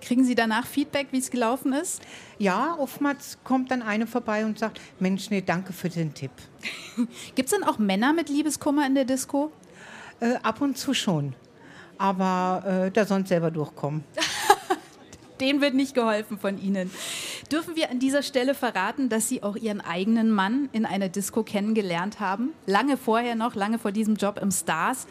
Kriegen 0.00 0.24
Sie 0.24 0.34
danach 0.34 0.66
Feedback, 0.66 1.08
wie 1.10 1.18
es 1.18 1.30
gelaufen 1.30 1.72
ist? 1.72 2.02
Ja, 2.38 2.76
oftmals 2.78 3.38
kommt 3.42 3.70
dann 3.70 3.82
eine 3.82 4.06
vorbei 4.06 4.44
und 4.44 4.58
sagt, 4.58 4.80
Mensch, 5.00 5.28
nee, 5.30 5.42
danke 5.42 5.72
für 5.72 5.88
den 5.88 6.14
Tipp. 6.14 6.30
Gibt 7.34 7.50
es 7.52 7.58
denn 7.58 7.68
auch 7.68 7.78
Männer 7.78 8.12
mit 8.12 8.28
Liebeskummer 8.28 8.86
in 8.86 8.94
der 8.94 9.04
Disco? 9.04 9.50
Äh, 10.20 10.36
ab 10.42 10.60
und 10.60 10.78
zu 10.78 10.94
schon. 10.94 11.34
Aber 11.98 12.86
äh, 12.86 12.90
da 12.90 13.04
sonst 13.04 13.28
selber 13.28 13.50
durchkommen. 13.50 14.04
denen 15.40 15.60
wird 15.60 15.74
nicht 15.74 15.94
geholfen 15.94 16.38
von 16.38 16.60
Ihnen. 16.60 16.90
Dürfen 17.50 17.76
wir 17.76 17.90
an 17.90 17.98
dieser 17.98 18.22
Stelle 18.22 18.54
verraten, 18.54 19.08
dass 19.08 19.28
Sie 19.28 19.42
auch 19.42 19.56
Ihren 19.56 19.80
eigenen 19.80 20.30
Mann 20.30 20.68
in 20.72 20.84
einer 20.84 21.08
Disco 21.08 21.42
kennengelernt 21.42 22.20
haben? 22.20 22.50
Lange 22.66 22.96
vorher 22.96 23.34
noch, 23.34 23.54
lange 23.54 23.78
vor 23.78 23.92
diesem 23.92 24.16
Job 24.16 24.38
im 24.40 24.50
Stars. 24.50 25.06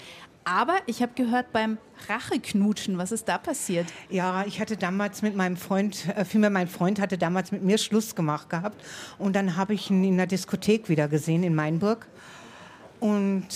Aber 0.45 0.77
ich 0.87 1.01
habe 1.01 1.11
gehört 1.15 1.51
beim 1.51 1.77
Racheknutschen, 2.07 2.97
was 2.97 3.11
ist 3.11 3.27
da 3.27 3.37
passiert? 3.37 3.85
Ja, 4.09 4.45
ich 4.47 4.59
hatte 4.59 4.77
damals 4.77 5.21
mit 5.21 5.35
meinem 5.35 5.57
Freund, 5.57 6.07
äh, 6.15 6.25
vielmehr 6.25 6.49
mein 6.49 6.67
Freund 6.67 6.99
hatte 6.99 7.17
damals 7.17 7.51
mit 7.51 7.61
mir 7.61 7.77
Schluss 7.77 8.15
gemacht 8.15 8.49
gehabt. 8.49 8.83
Und 9.17 9.35
dann 9.35 9.57
habe 9.57 9.73
ich 9.73 9.91
ihn 9.91 10.03
in 10.03 10.17
der 10.17 10.27
Diskothek 10.27 10.89
wieder 10.89 11.07
gesehen 11.07 11.43
in 11.43 11.53
Mainburg. 11.53 12.07
Und 12.99 13.47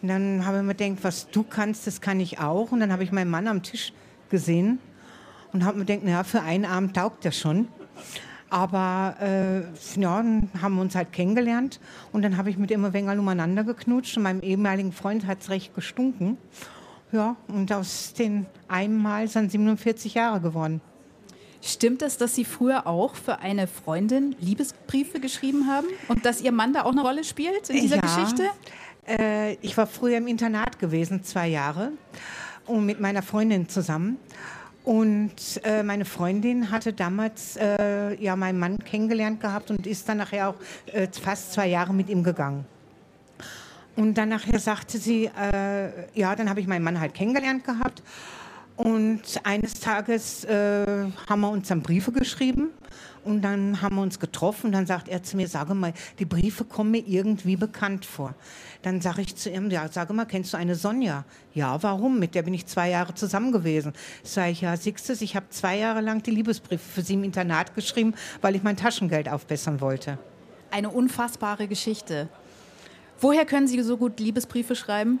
dann 0.00 0.44
habe 0.44 0.58
ich 0.58 0.62
mir 0.64 0.74
gedacht, 0.74 1.04
was 1.04 1.28
du 1.30 1.44
kannst, 1.44 1.86
das 1.86 2.00
kann 2.00 2.18
ich 2.18 2.40
auch. 2.40 2.72
Und 2.72 2.80
dann 2.80 2.92
habe 2.92 3.04
ich 3.04 3.12
meinen 3.12 3.30
Mann 3.30 3.46
am 3.46 3.62
Tisch 3.62 3.92
gesehen 4.30 4.80
und 5.52 5.64
habe 5.64 5.78
mir 5.78 5.84
gedacht, 5.84 6.04
naja, 6.04 6.24
für 6.24 6.42
einen 6.42 6.64
Abend 6.64 6.96
taugt 6.96 7.24
der 7.24 7.32
schon. 7.32 7.68
Aber 8.50 9.16
äh, 9.20 9.60
ja, 9.98 10.22
dann 10.22 10.50
haben 10.60 10.74
wir 10.74 10.82
uns 10.82 10.94
halt 10.94 11.12
kennengelernt 11.12 11.80
und 12.12 12.22
dann 12.22 12.36
habe 12.36 12.50
ich 12.50 12.58
mit 12.58 12.70
ihm 12.70 12.84
ein 12.84 12.92
wenig 12.92 13.18
umeinander 13.18 13.64
geknutscht 13.64 14.18
und 14.18 14.24
meinem 14.24 14.42
ehemaligen 14.42 14.92
Freund 14.92 15.26
hat 15.26 15.40
es 15.40 15.48
recht 15.48 15.74
gestunken. 15.74 16.36
Ja, 17.12 17.36
und 17.48 17.72
aus 17.72 18.14
den 18.14 18.46
einen 18.68 19.00
Mal 19.00 19.28
sind 19.28 19.50
47 19.50 20.14
Jahre 20.14 20.40
geworden. 20.40 20.80
Stimmt 21.62 22.02
es, 22.02 22.16
dass 22.16 22.34
Sie 22.34 22.44
früher 22.44 22.86
auch 22.86 23.14
für 23.14 23.38
eine 23.38 23.66
Freundin 23.66 24.34
Liebesbriefe 24.40 25.20
geschrieben 25.20 25.68
haben 25.68 25.86
und 26.08 26.26
dass 26.26 26.40
Ihr 26.40 26.52
Mann 26.52 26.72
da 26.72 26.82
auch 26.82 26.92
eine 26.92 27.02
Rolle 27.02 27.24
spielt 27.24 27.70
in 27.70 27.82
dieser 27.82 27.96
ja, 27.96 28.02
Geschichte? 28.02 28.44
Äh, 29.06 29.54
ich 29.62 29.76
war 29.76 29.86
früher 29.86 30.18
im 30.18 30.26
Internat 30.26 30.78
gewesen, 30.78 31.22
zwei 31.22 31.48
Jahre, 31.48 31.92
und 32.66 32.84
mit 32.84 33.00
meiner 33.00 33.22
Freundin 33.22 33.68
zusammen. 33.68 34.18
Und 34.84 35.60
äh, 35.62 35.82
meine 35.82 36.04
Freundin 36.04 36.70
hatte 36.70 36.92
damals 36.92 37.56
äh, 37.56 38.14
ja 38.20 38.34
meinen 38.34 38.58
Mann 38.58 38.78
kennengelernt 38.78 39.40
gehabt 39.40 39.70
und 39.70 39.86
ist 39.86 40.08
dann 40.08 40.18
nachher 40.18 40.48
auch 40.48 40.56
äh, 40.86 41.06
fast 41.06 41.52
zwei 41.52 41.68
Jahre 41.68 41.94
mit 41.94 42.08
ihm 42.08 42.24
gegangen. 42.24 42.64
Und 43.94 44.14
dann 44.14 44.30
nachher 44.30 44.58
sagte 44.58 44.98
sie, 44.98 45.26
äh, 45.26 45.90
ja, 46.14 46.34
dann 46.34 46.48
habe 46.48 46.60
ich 46.60 46.66
meinen 46.66 46.82
Mann 46.82 46.98
halt 46.98 47.14
kennengelernt 47.14 47.64
gehabt. 47.64 48.02
Und 48.76 49.22
eines 49.44 49.74
Tages 49.74 50.44
äh, 50.44 51.06
haben 51.28 51.40
wir 51.40 51.50
uns 51.50 51.68
dann 51.68 51.82
Briefe 51.82 52.10
geschrieben 52.10 52.70
und 53.24 53.42
dann 53.42 53.80
haben 53.82 53.96
wir 53.96 54.02
uns 54.02 54.18
getroffen. 54.18 54.72
Dann 54.72 54.86
sagt 54.86 55.08
er 55.08 55.22
zu 55.22 55.36
mir, 55.36 55.46
sage 55.46 55.74
mal, 55.74 55.92
die 56.18 56.24
Briefe 56.24 56.64
kommen 56.64 56.90
mir 56.90 57.06
irgendwie 57.06 57.56
bekannt 57.56 58.04
vor. 58.04 58.34
Dann 58.82 59.00
sage 59.00 59.22
ich 59.22 59.36
zu 59.36 59.50
ihm, 59.50 59.70
ja, 59.70 59.88
sage 59.88 60.12
mal, 60.12 60.24
kennst 60.24 60.52
du 60.52 60.56
eine 60.56 60.74
Sonja? 60.74 61.24
Ja, 61.54 61.82
warum? 61.82 62.18
Mit 62.18 62.34
der 62.34 62.42
bin 62.42 62.54
ich 62.54 62.66
zwei 62.66 62.90
Jahre 62.90 63.14
zusammen 63.14 63.52
gewesen. 63.52 63.92
Sage 64.22 64.50
ich, 64.50 64.62
ja, 64.62 64.74
du, 64.74 65.12
ich 65.20 65.36
habe 65.36 65.46
zwei 65.50 65.78
Jahre 65.78 66.00
lang 66.00 66.22
die 66.22 66.30
Liebesbriefe 66.30 66.82
für 66.82 67.02
sie 67.02 67.14
im 67.14 67.24
Internat 67.24 67.74
geschrieben, 67.74 68.14
weil 68.40 68.56
ich 68.56 68.62
mein 68.62 68.76
Taschengeld 68.76 69.28
aufbessern 69.28 69.80
wollte. 69.80 70.18
Eine 70.70 70.88
unfassbare 70.88 71.68
Geschichte. 71.68 72.28
Woher 73.20 73.44
können 73.44 73.68
Sie 73.68 73.80
so 73.82 73.96
gut 73.98 74.18
Liebesbriefe 74.18 74.74
schreiben? 74.74 75.20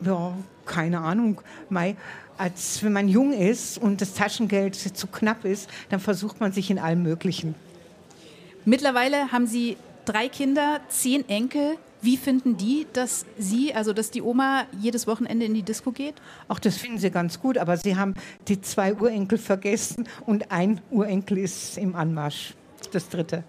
Ja, 0.00 0.34
keine 0.66 1.00
Ahnung. 1.00 1.40
Mai, 1.68 1.96
als 2.38 2.82
wenn 2.82 2.92
man 2.92 3.08
jung 3.08 3.32
ist 3.32 3.78
und 3.78 4.00
das 4.00 4.14
Taschengeld 4.14 4.74
zu 4.74 5.06
knapp 5.06 5.44
ist, 5.44 5.70
dann 5.88 6.00
versucht 6.00 6.40
man 6.40 6.52
sich 6.52 6.70
in 6.70 6.78
allem 6.78 7.02
Möglichen. 7.02 7.54
Mittlerweile 8.64 9.32
haben 9.32 9.46
Sie 9.46 9.76
drei 10.04 10.28
Kinder, 10.28 10.80
zehn 10.88 11.28
Enkel. 11.28 11.76
Wie 12.02 12.16
finden 12.16 12.56
die, 12.56 12.86
dass 12.92 13.24
Sie, 13.38 13.74
also 13.74 13.92
dass 13.92 14.10
die 14.10 14.22
Oma 14.22 14.66
jedes 14.80 15.06
Wochenende 15.06 15.46
in 15.46 15.54
die 15.54 15.62
Disco 15.62 15.92
geht? 15.92 16.14
Auch 16.46 16.58
das 16.58 16.76
finden 16.76 16.98
sie 16.98 17.10
ganz 17.10 17.40
gut, 17.40 17.58
aber 17.58 17.76
sie 17.76 17.96
haben 17.96 18.14
die 18.48 18.60
zwei 18.60 18.94
Urenkel 18.94 19.38
vergessen 19.38 20.06
und 20.26 20.52
ein 20.52 20.80
Urenkel 20.90 21.38
ist 21.38 21.78
im 21.78 21.96
Anmarsch. 21.96 22.54
Das 22.92 23.08
dritte. 23.08 23.44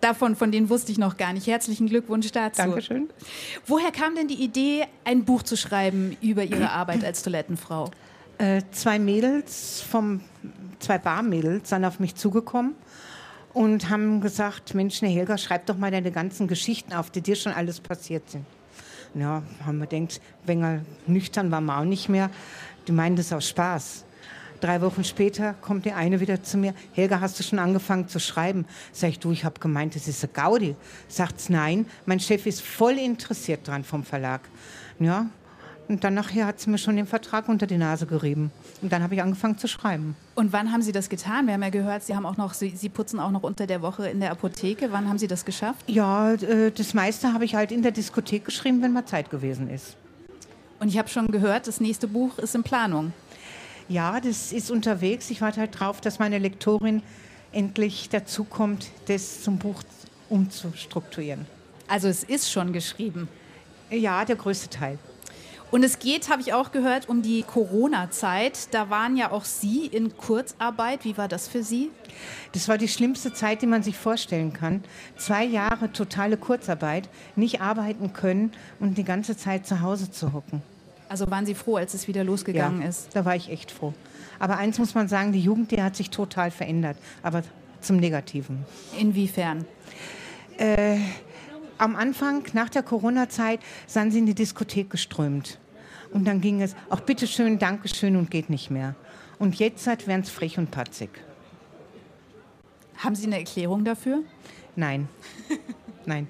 Davon, 0.00 0.36
von 0.36 0.52
denen 0.52 0.70
wusste 0.70 0.92
ich 0.92 0.98
noch 0.98 1.16
gar 1.16 1.32
nicht. 1.32 1.46
Herzlichen 1.46 1.88
Glückwunsch 1.88 2.30
dazu. 2.30 2.62
Dankeschön. 2.62 3.08
Woher 3.66 3.90
kam 3.90 4.14
denn 4.14 4.28
die 4.28 4.42
Idee, 4.42 4.84
ein 5.04 5.24
Buch 5.24 5.42
zu 5.42 5.56
schreiben 5.56 6.16
über 6.20 6.44
Ihre 6.44 6.70
Arbeit 6.70 7.04
als 7.04 7.22
Toilettenfrau? 7.22 7.90
Äh, 8.38 8.62
zwei 8.70 9.00
Mädels 9.00 9.80
vom, 9.80 10.20
zwei 10.78 10.98
Barmädels 10.98 11.70
sind 11.70 11.84
auf 11.84 11.98
mich 11.98 12.14
zugekommen 12.14 12.76
und 13.52 13.90
haben 13.90 14.20
gesagt, 14.20 14.74
Mensch, 14.74 15.02
ne 15.02 15.08
Helga, 15.08 15.36
schreib 15.36 15.66
doch 15.66 15.76
mal 15.76 15.90
deine 15.90 16.12
ganzen 16.12 16.46
Geschichten 16.46 16.92
auf, 16.92 17.10
die 17.10 17.20
dir 17.20 17.34
schon 17.34 17.52
alles 17.52 17.80
passiert 17.80 18.30
sind. 18.30 18.44
Ja, 19.14 19.42
haben 19.66 19.78
wir 19.78 19.86
gedacht, 19.86 20.20
wenn 20.46 20.62
er 20.62 20.82
nüchtern 21.06 21.50
war, 21.50 21.60
wir 21.60 21.78
auch 21.78 21.84
nicht 21.84 22.08
mehr. 22.08 22.30
Die 22.86 22.92
meinen 22.92 23.16
das 23.16 23.32
aus 23.32 23.48
Spaß. 23.48 24.04
Drei 24.60 24.80
Wochen 24.80 25.04
später 25.04 25.54
kommt 25.54 25.84
die 25.84 25.92
eine 25.92 26.20
wieder 26.20 26.42
zu 26.42 26.58
mir. 26.58 26.74
Helga, 26.92 27.20
hast 27.20 27.38
du 27.38 27.44
schon 27.44 27.58
angefangen 27.60 28.08
zu 28.08 28.18
schreiben? 28.18 28.66
Sag 28.92 29.10
ich, 29.10 29.18
du, 29.20 29.30
ich 29.30 29.44
habe 29.44 29.60
gemeint, 29.60 29.94
das 29.94 30.08
ist 30.08 30.24
eine 30.24 30.32
Gaudi. 30.32 30.74
Sagt's 31.06 31.48
nein. 31.48 31.86
Mein 32.06 32.18
Chef 32.18 32.44
ist 32.46 32.62
voll 32.62 32.98
interessiert 32.98 33.66
dran 33.66 33.84
vom 33.84 34.02
Verlag. 34.02 34.40
Ja. 34.98 35.26
Und 35.88 36.04
dann 36.04 36.14
nachher 36.14 36.46
hat 36.46 36.60
sie 36.60 36.68
mir 36.68 36.76
schon 36.76 36.96
den 36.96 37.06
Vertrag 37.06 37.48
unter 37.48 37.66
die 37.66 37.78
Nase 37.78 38.06
gerieben. 38.06 38.50
Und 38.82 38.92
dann 38.92 39.02
habe 39.02 39.14
ich 39.14 39.22
angefangen 39.22 39.56
zu 39.56 39.68
schreiben. 39.68 40.16
Und 40.34 40.52
wann 40.52 40.70
haben 40.70 40.82
Sie 40.82 40.92
das 40.92 41.08
getan? 41.08 41.46
Wir 41.46 41.54
haben 41.54 41.62
ja 41.62 41.70
gehört, 41.70 42.02
Sie 42.02 42.14
haben 42.14 42.26
auch 42.26 42.36
noch, 42.36 42.52
Sie, 42.52 42.70
Sie 42.76 42.90
putzen 42.90 43.18
auch 43.18 43.30
noch 43.30 43.42
unter 43.42 43.66
der 43.66 43.80
Woche 43.80 44.06
in 44.08 44.20
der 44.20 44.32
Apotheke. 44.32 44.92
Wann 44.92 45.08
haben 45.08 45.18
Sie 45.18 45.28
das 45.28 45.46
geschafft? 45.46 45.88
Ja, 45.88 46.34
äh, 46.34 46.70
das 46.72 46.92
meiste 46.92 47.32
habe 47.32 47.46
ich 47.46 47.54
halt 47.54 47.72
in 47.72 47.82
der 47.82 47.92
Diskothek 47.92 48.44
geschrieben, 48.44 48.82
wenn 48.82 48.92
mal 48.92 49.06
Zeit 49.06 49.30
gewesen 49.30 49.70
ist. 49.70 49.96
Und 50.78 50.88
ich 50.88 50.98
habe 50.98 51.08
schon 51.08 51.28
gehört, 51.28 51.66
das 51.66 51.80
nächste 51.80 52.06
Buch 52.06 52.38
ist 52.38 52.54
in 52.54 52.62
Planung. 52.62 53.12
Ja, 53.88 54.20
das 54.20 54.52
ist 54.52 54.70
unterwegs. 54.70 55.30
Ich 55.30 55.40
warte 55.40 55.60
halt 55.60 55.80
drauf, 55.80 56.00
dass 56.00 56.18
meine 56.18 56.38
Lektorin 56.38 57.02
endlich 57.52 58.10
dazu 58.10 58.44
kommt, 58.44 58.90
das 59.06 59.42
zum 59.42 59.58
Buch 59.58 59.82
umzustrukturieren. 60.28 61.46
Also 61.86 62.08
es 62.08 62.22
ist 62.22 62.52
schon 62.52 62.74
geschrieben. 62.74 63.28
Ja, 63.90 64.26
der 64.26 64.36
größte 64.36 64.68
Teil. 64.68 64.98
Und 65.70 65.82
es 65.82 65.98
geht, 65.98 66.30
habe 66.30 66.40
ich 66.40 66.52
auch 66.52 66.72
gehört, 66.72 67.08
um 67.08 67.22
die 67.22 67.42
Corona-Zeit. 67.42 68.74
Da 68.74 68.90
waren 68.90 69.16
ja 69.16 69.30
auch 69.30 69.44
Sie 69.44 69.86
in 69.86 70.16
Kurzarbeit. 70.16 71.04
Wie 71.04 71.16
war 71.16 71.28
das 71.28 71.48
für 71.48 71.62
Sie? 71.62 71.90
Das 72.52 72.68
war 72.68 72.78
die 72.78 72.88
schlimmste 72.88 73.32
Zeit, 73.32 73.60
die 73.62 73.66
man 73.66 73.82
sich 73.82 73.96
vorstellen 73.96 74.52
kann. 74.52 74.82
Zwei 75.16 75.44
Jahre 75.44 75.92
totale 75.92 76.36
Kurzarbeit, 76.38 77.08
nicht 77.36 77.60
arbeiten 77.60 78.12
können 78.12 78.52
und 78.80 78.96
die 78.96 79.04
ganze 79.04 79.36
Zeit 79.36 79.66
zu 79.66 79.80
Hause 79.82 80.10
zu 80.10 80.32
hocken. 80.32 80.62
Also 81.08 81.30
waren 81.30 81.46
Sie 81.46 81.54
froh, 81.54 81.76
als 81.76 81.94
es 81.94 82.08
wieder 82.08 82.24
losgegangen 82.24 82.82
ja, 82.82 82.88
ist? 82.88 83.14
Da 83.14 83.24
war 83.24 83.34
ich 83.34 83.50
echt 83.50 83.70
froh. 83.70 83.94
Aber 84.38 84.58
eins 84.58 84.78
muss 84.78 84.94
man 84.94 85.08
sagen, 85.08 85.32
die 85.32 85.40
Jugend, 85.40 85.70
die 85.70 85.82
hat 85.82 85.96
sich 85.96 86.10
total 86.10 86.50
verändert, 86.50 86.96
aber 87.22 87.42
zum 87.80 87.96
Negativen. 87.96 88.64
Inwiefern? 88.98 89.64
Äh, 90.58 90.98
am 91.78 91.96
Anfang, 91.96 92.44
nach 92.52 92.68
der 92.68 92.82
Corona-Zeit, 92.82 93.60
sind 93.86 94.10
sie 94.10 94.18
in 94.18 94.26
die 94.26 94.34
Diskothek 94.34 94.90
geströmt. 94.90 95.58
Und 96.12 96.26
dann 96.26 96.40
ging 96.40 96.62
es, 96.62 96.74
auch 96.90 97.00
bitteschön, 97.00 97.58
Dankeschön 97.58 98.16
und 98.16 98.30
geht 98.30 98.50
nicht 98.50 98.70
mehr. 98.70 98.94
Und 99.38 99.56
jetzt 99.56 99.86
werden 99.86 100.22
es 100.22 100.30
frech 100.30 100.58
und 100.58 100.70
patzig. 100.70 101.10
Haben 102.96 103.14
Sie 103.14 103.26
eine 103.26 103.38
Erklärung 103.38 103.84
dafür? 103.84 104.22
Nein. 104.74 105.08
Nein. 106.06 106.26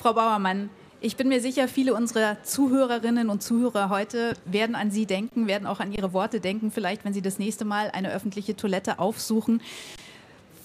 Frau 0.00 0.14
Bauermann, 0.14 0.70
ich 1.04 1.16
bin 1.16 1.28
mir 1.28 1.42
sicher, 1.42 1.68
viele 1.68 1.92
unserer 1.92 2.42
Zuhörerinnen 2.44 3.28
und 3.28 3.42
Zuhörer 3.42 3.90
heute 3.90 4.32
werden 4.46 4.74
an 4.74 4.90
Sie 4.90 5.04
denken, 5.04 5.46
werden 5.46 5.66
auch 5.66 5.78
an 5.78 5.92
Ihre 5.92 6.14
Worte 6.14 6.40
denken, 6.40 6.70
vielleicht 6.70 7.04
wenn 7.04 7.12
Sie 7.12 7.20
das 7.20 7.38
nächste 7.38 7.66
Mal 7.66 7.90
eine 7.90 8.10
öffentliche 8.10 8.56
Toilette 8.56 8.98
aufsuchen. 8.98 9.60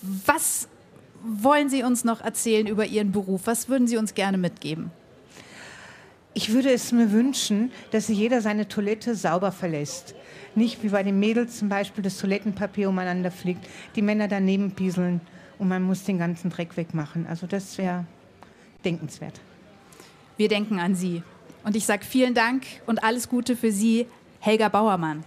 Was 0.01 0.69
wollen 1.21 1.69
Sie 1.69 1.83
uns 1.83 2.05
noch 2.05 2.21
erzählen 2.21 2.67
über 2.67 2.85
Ihren 2.85 3.11
Beruf? 3.11 3.41
Was 3.45 3.67
würden 3.67 3.85
Sie 3.85 3.97
uns 3.97 4.13
gerne 4.13 4.37
mitgeben? 4.37 4.91
Ich 6.33 6.53
würde 6.53 6.71
es 6.71 6.93
mir 6.93 7.11
wünschen, 7.11 7.73
dass 7.91 8.07
jeder 8.07 8.41
seine 8.41 8.69
Toilette 8.69 9.15
sauber 9.15 9.51
verlässt. 9.51 10.15
Nicht 10.55 10.81
wie 10.83 10.89
bei 10.89 11.03
den 11.03 11.19
Mädels 11.19 11.59
zum 11.59 11.67
Beispiel 11.67 12.01
das 12.01 12.17
Toilettenpapier 12.17 12.87
umeinander 12.87 13.31
fliegt, 13.31 13.67
die 13.97 14.01
Männer 14.01 14.29
daneben 14.29 14.71
pieseln 14.71 15.19
und 15.57 15.67
man 15.67 15.83
muss 15.83 16.05
den 16.05 16.17
ganzen 16.17 16.49
Dreck 16.49 16.77
wegmachen. 16.77 17.27
Also 17.27 17.45
das 17.45 17.77
wäre 17.77 18.05
denkenswert. 18.85 19.41
Wir 20.39 20.47
denken 20.47 20.79
an 20.79 20.95
Sie. 20.95 21.21
Und 21.65 21.75
ich 21.75 21.85
sage 21.85 22.05
vielen 22.05 22.33
Dank 22.33 22.63
und 22.87 23.03
alles 23.03 23.27
Gute 23.27 23.57
für 23.57 23.73
Sie, 23.73 24.07
Helga 24.39 24.69
Bauermann. 24.69 25.25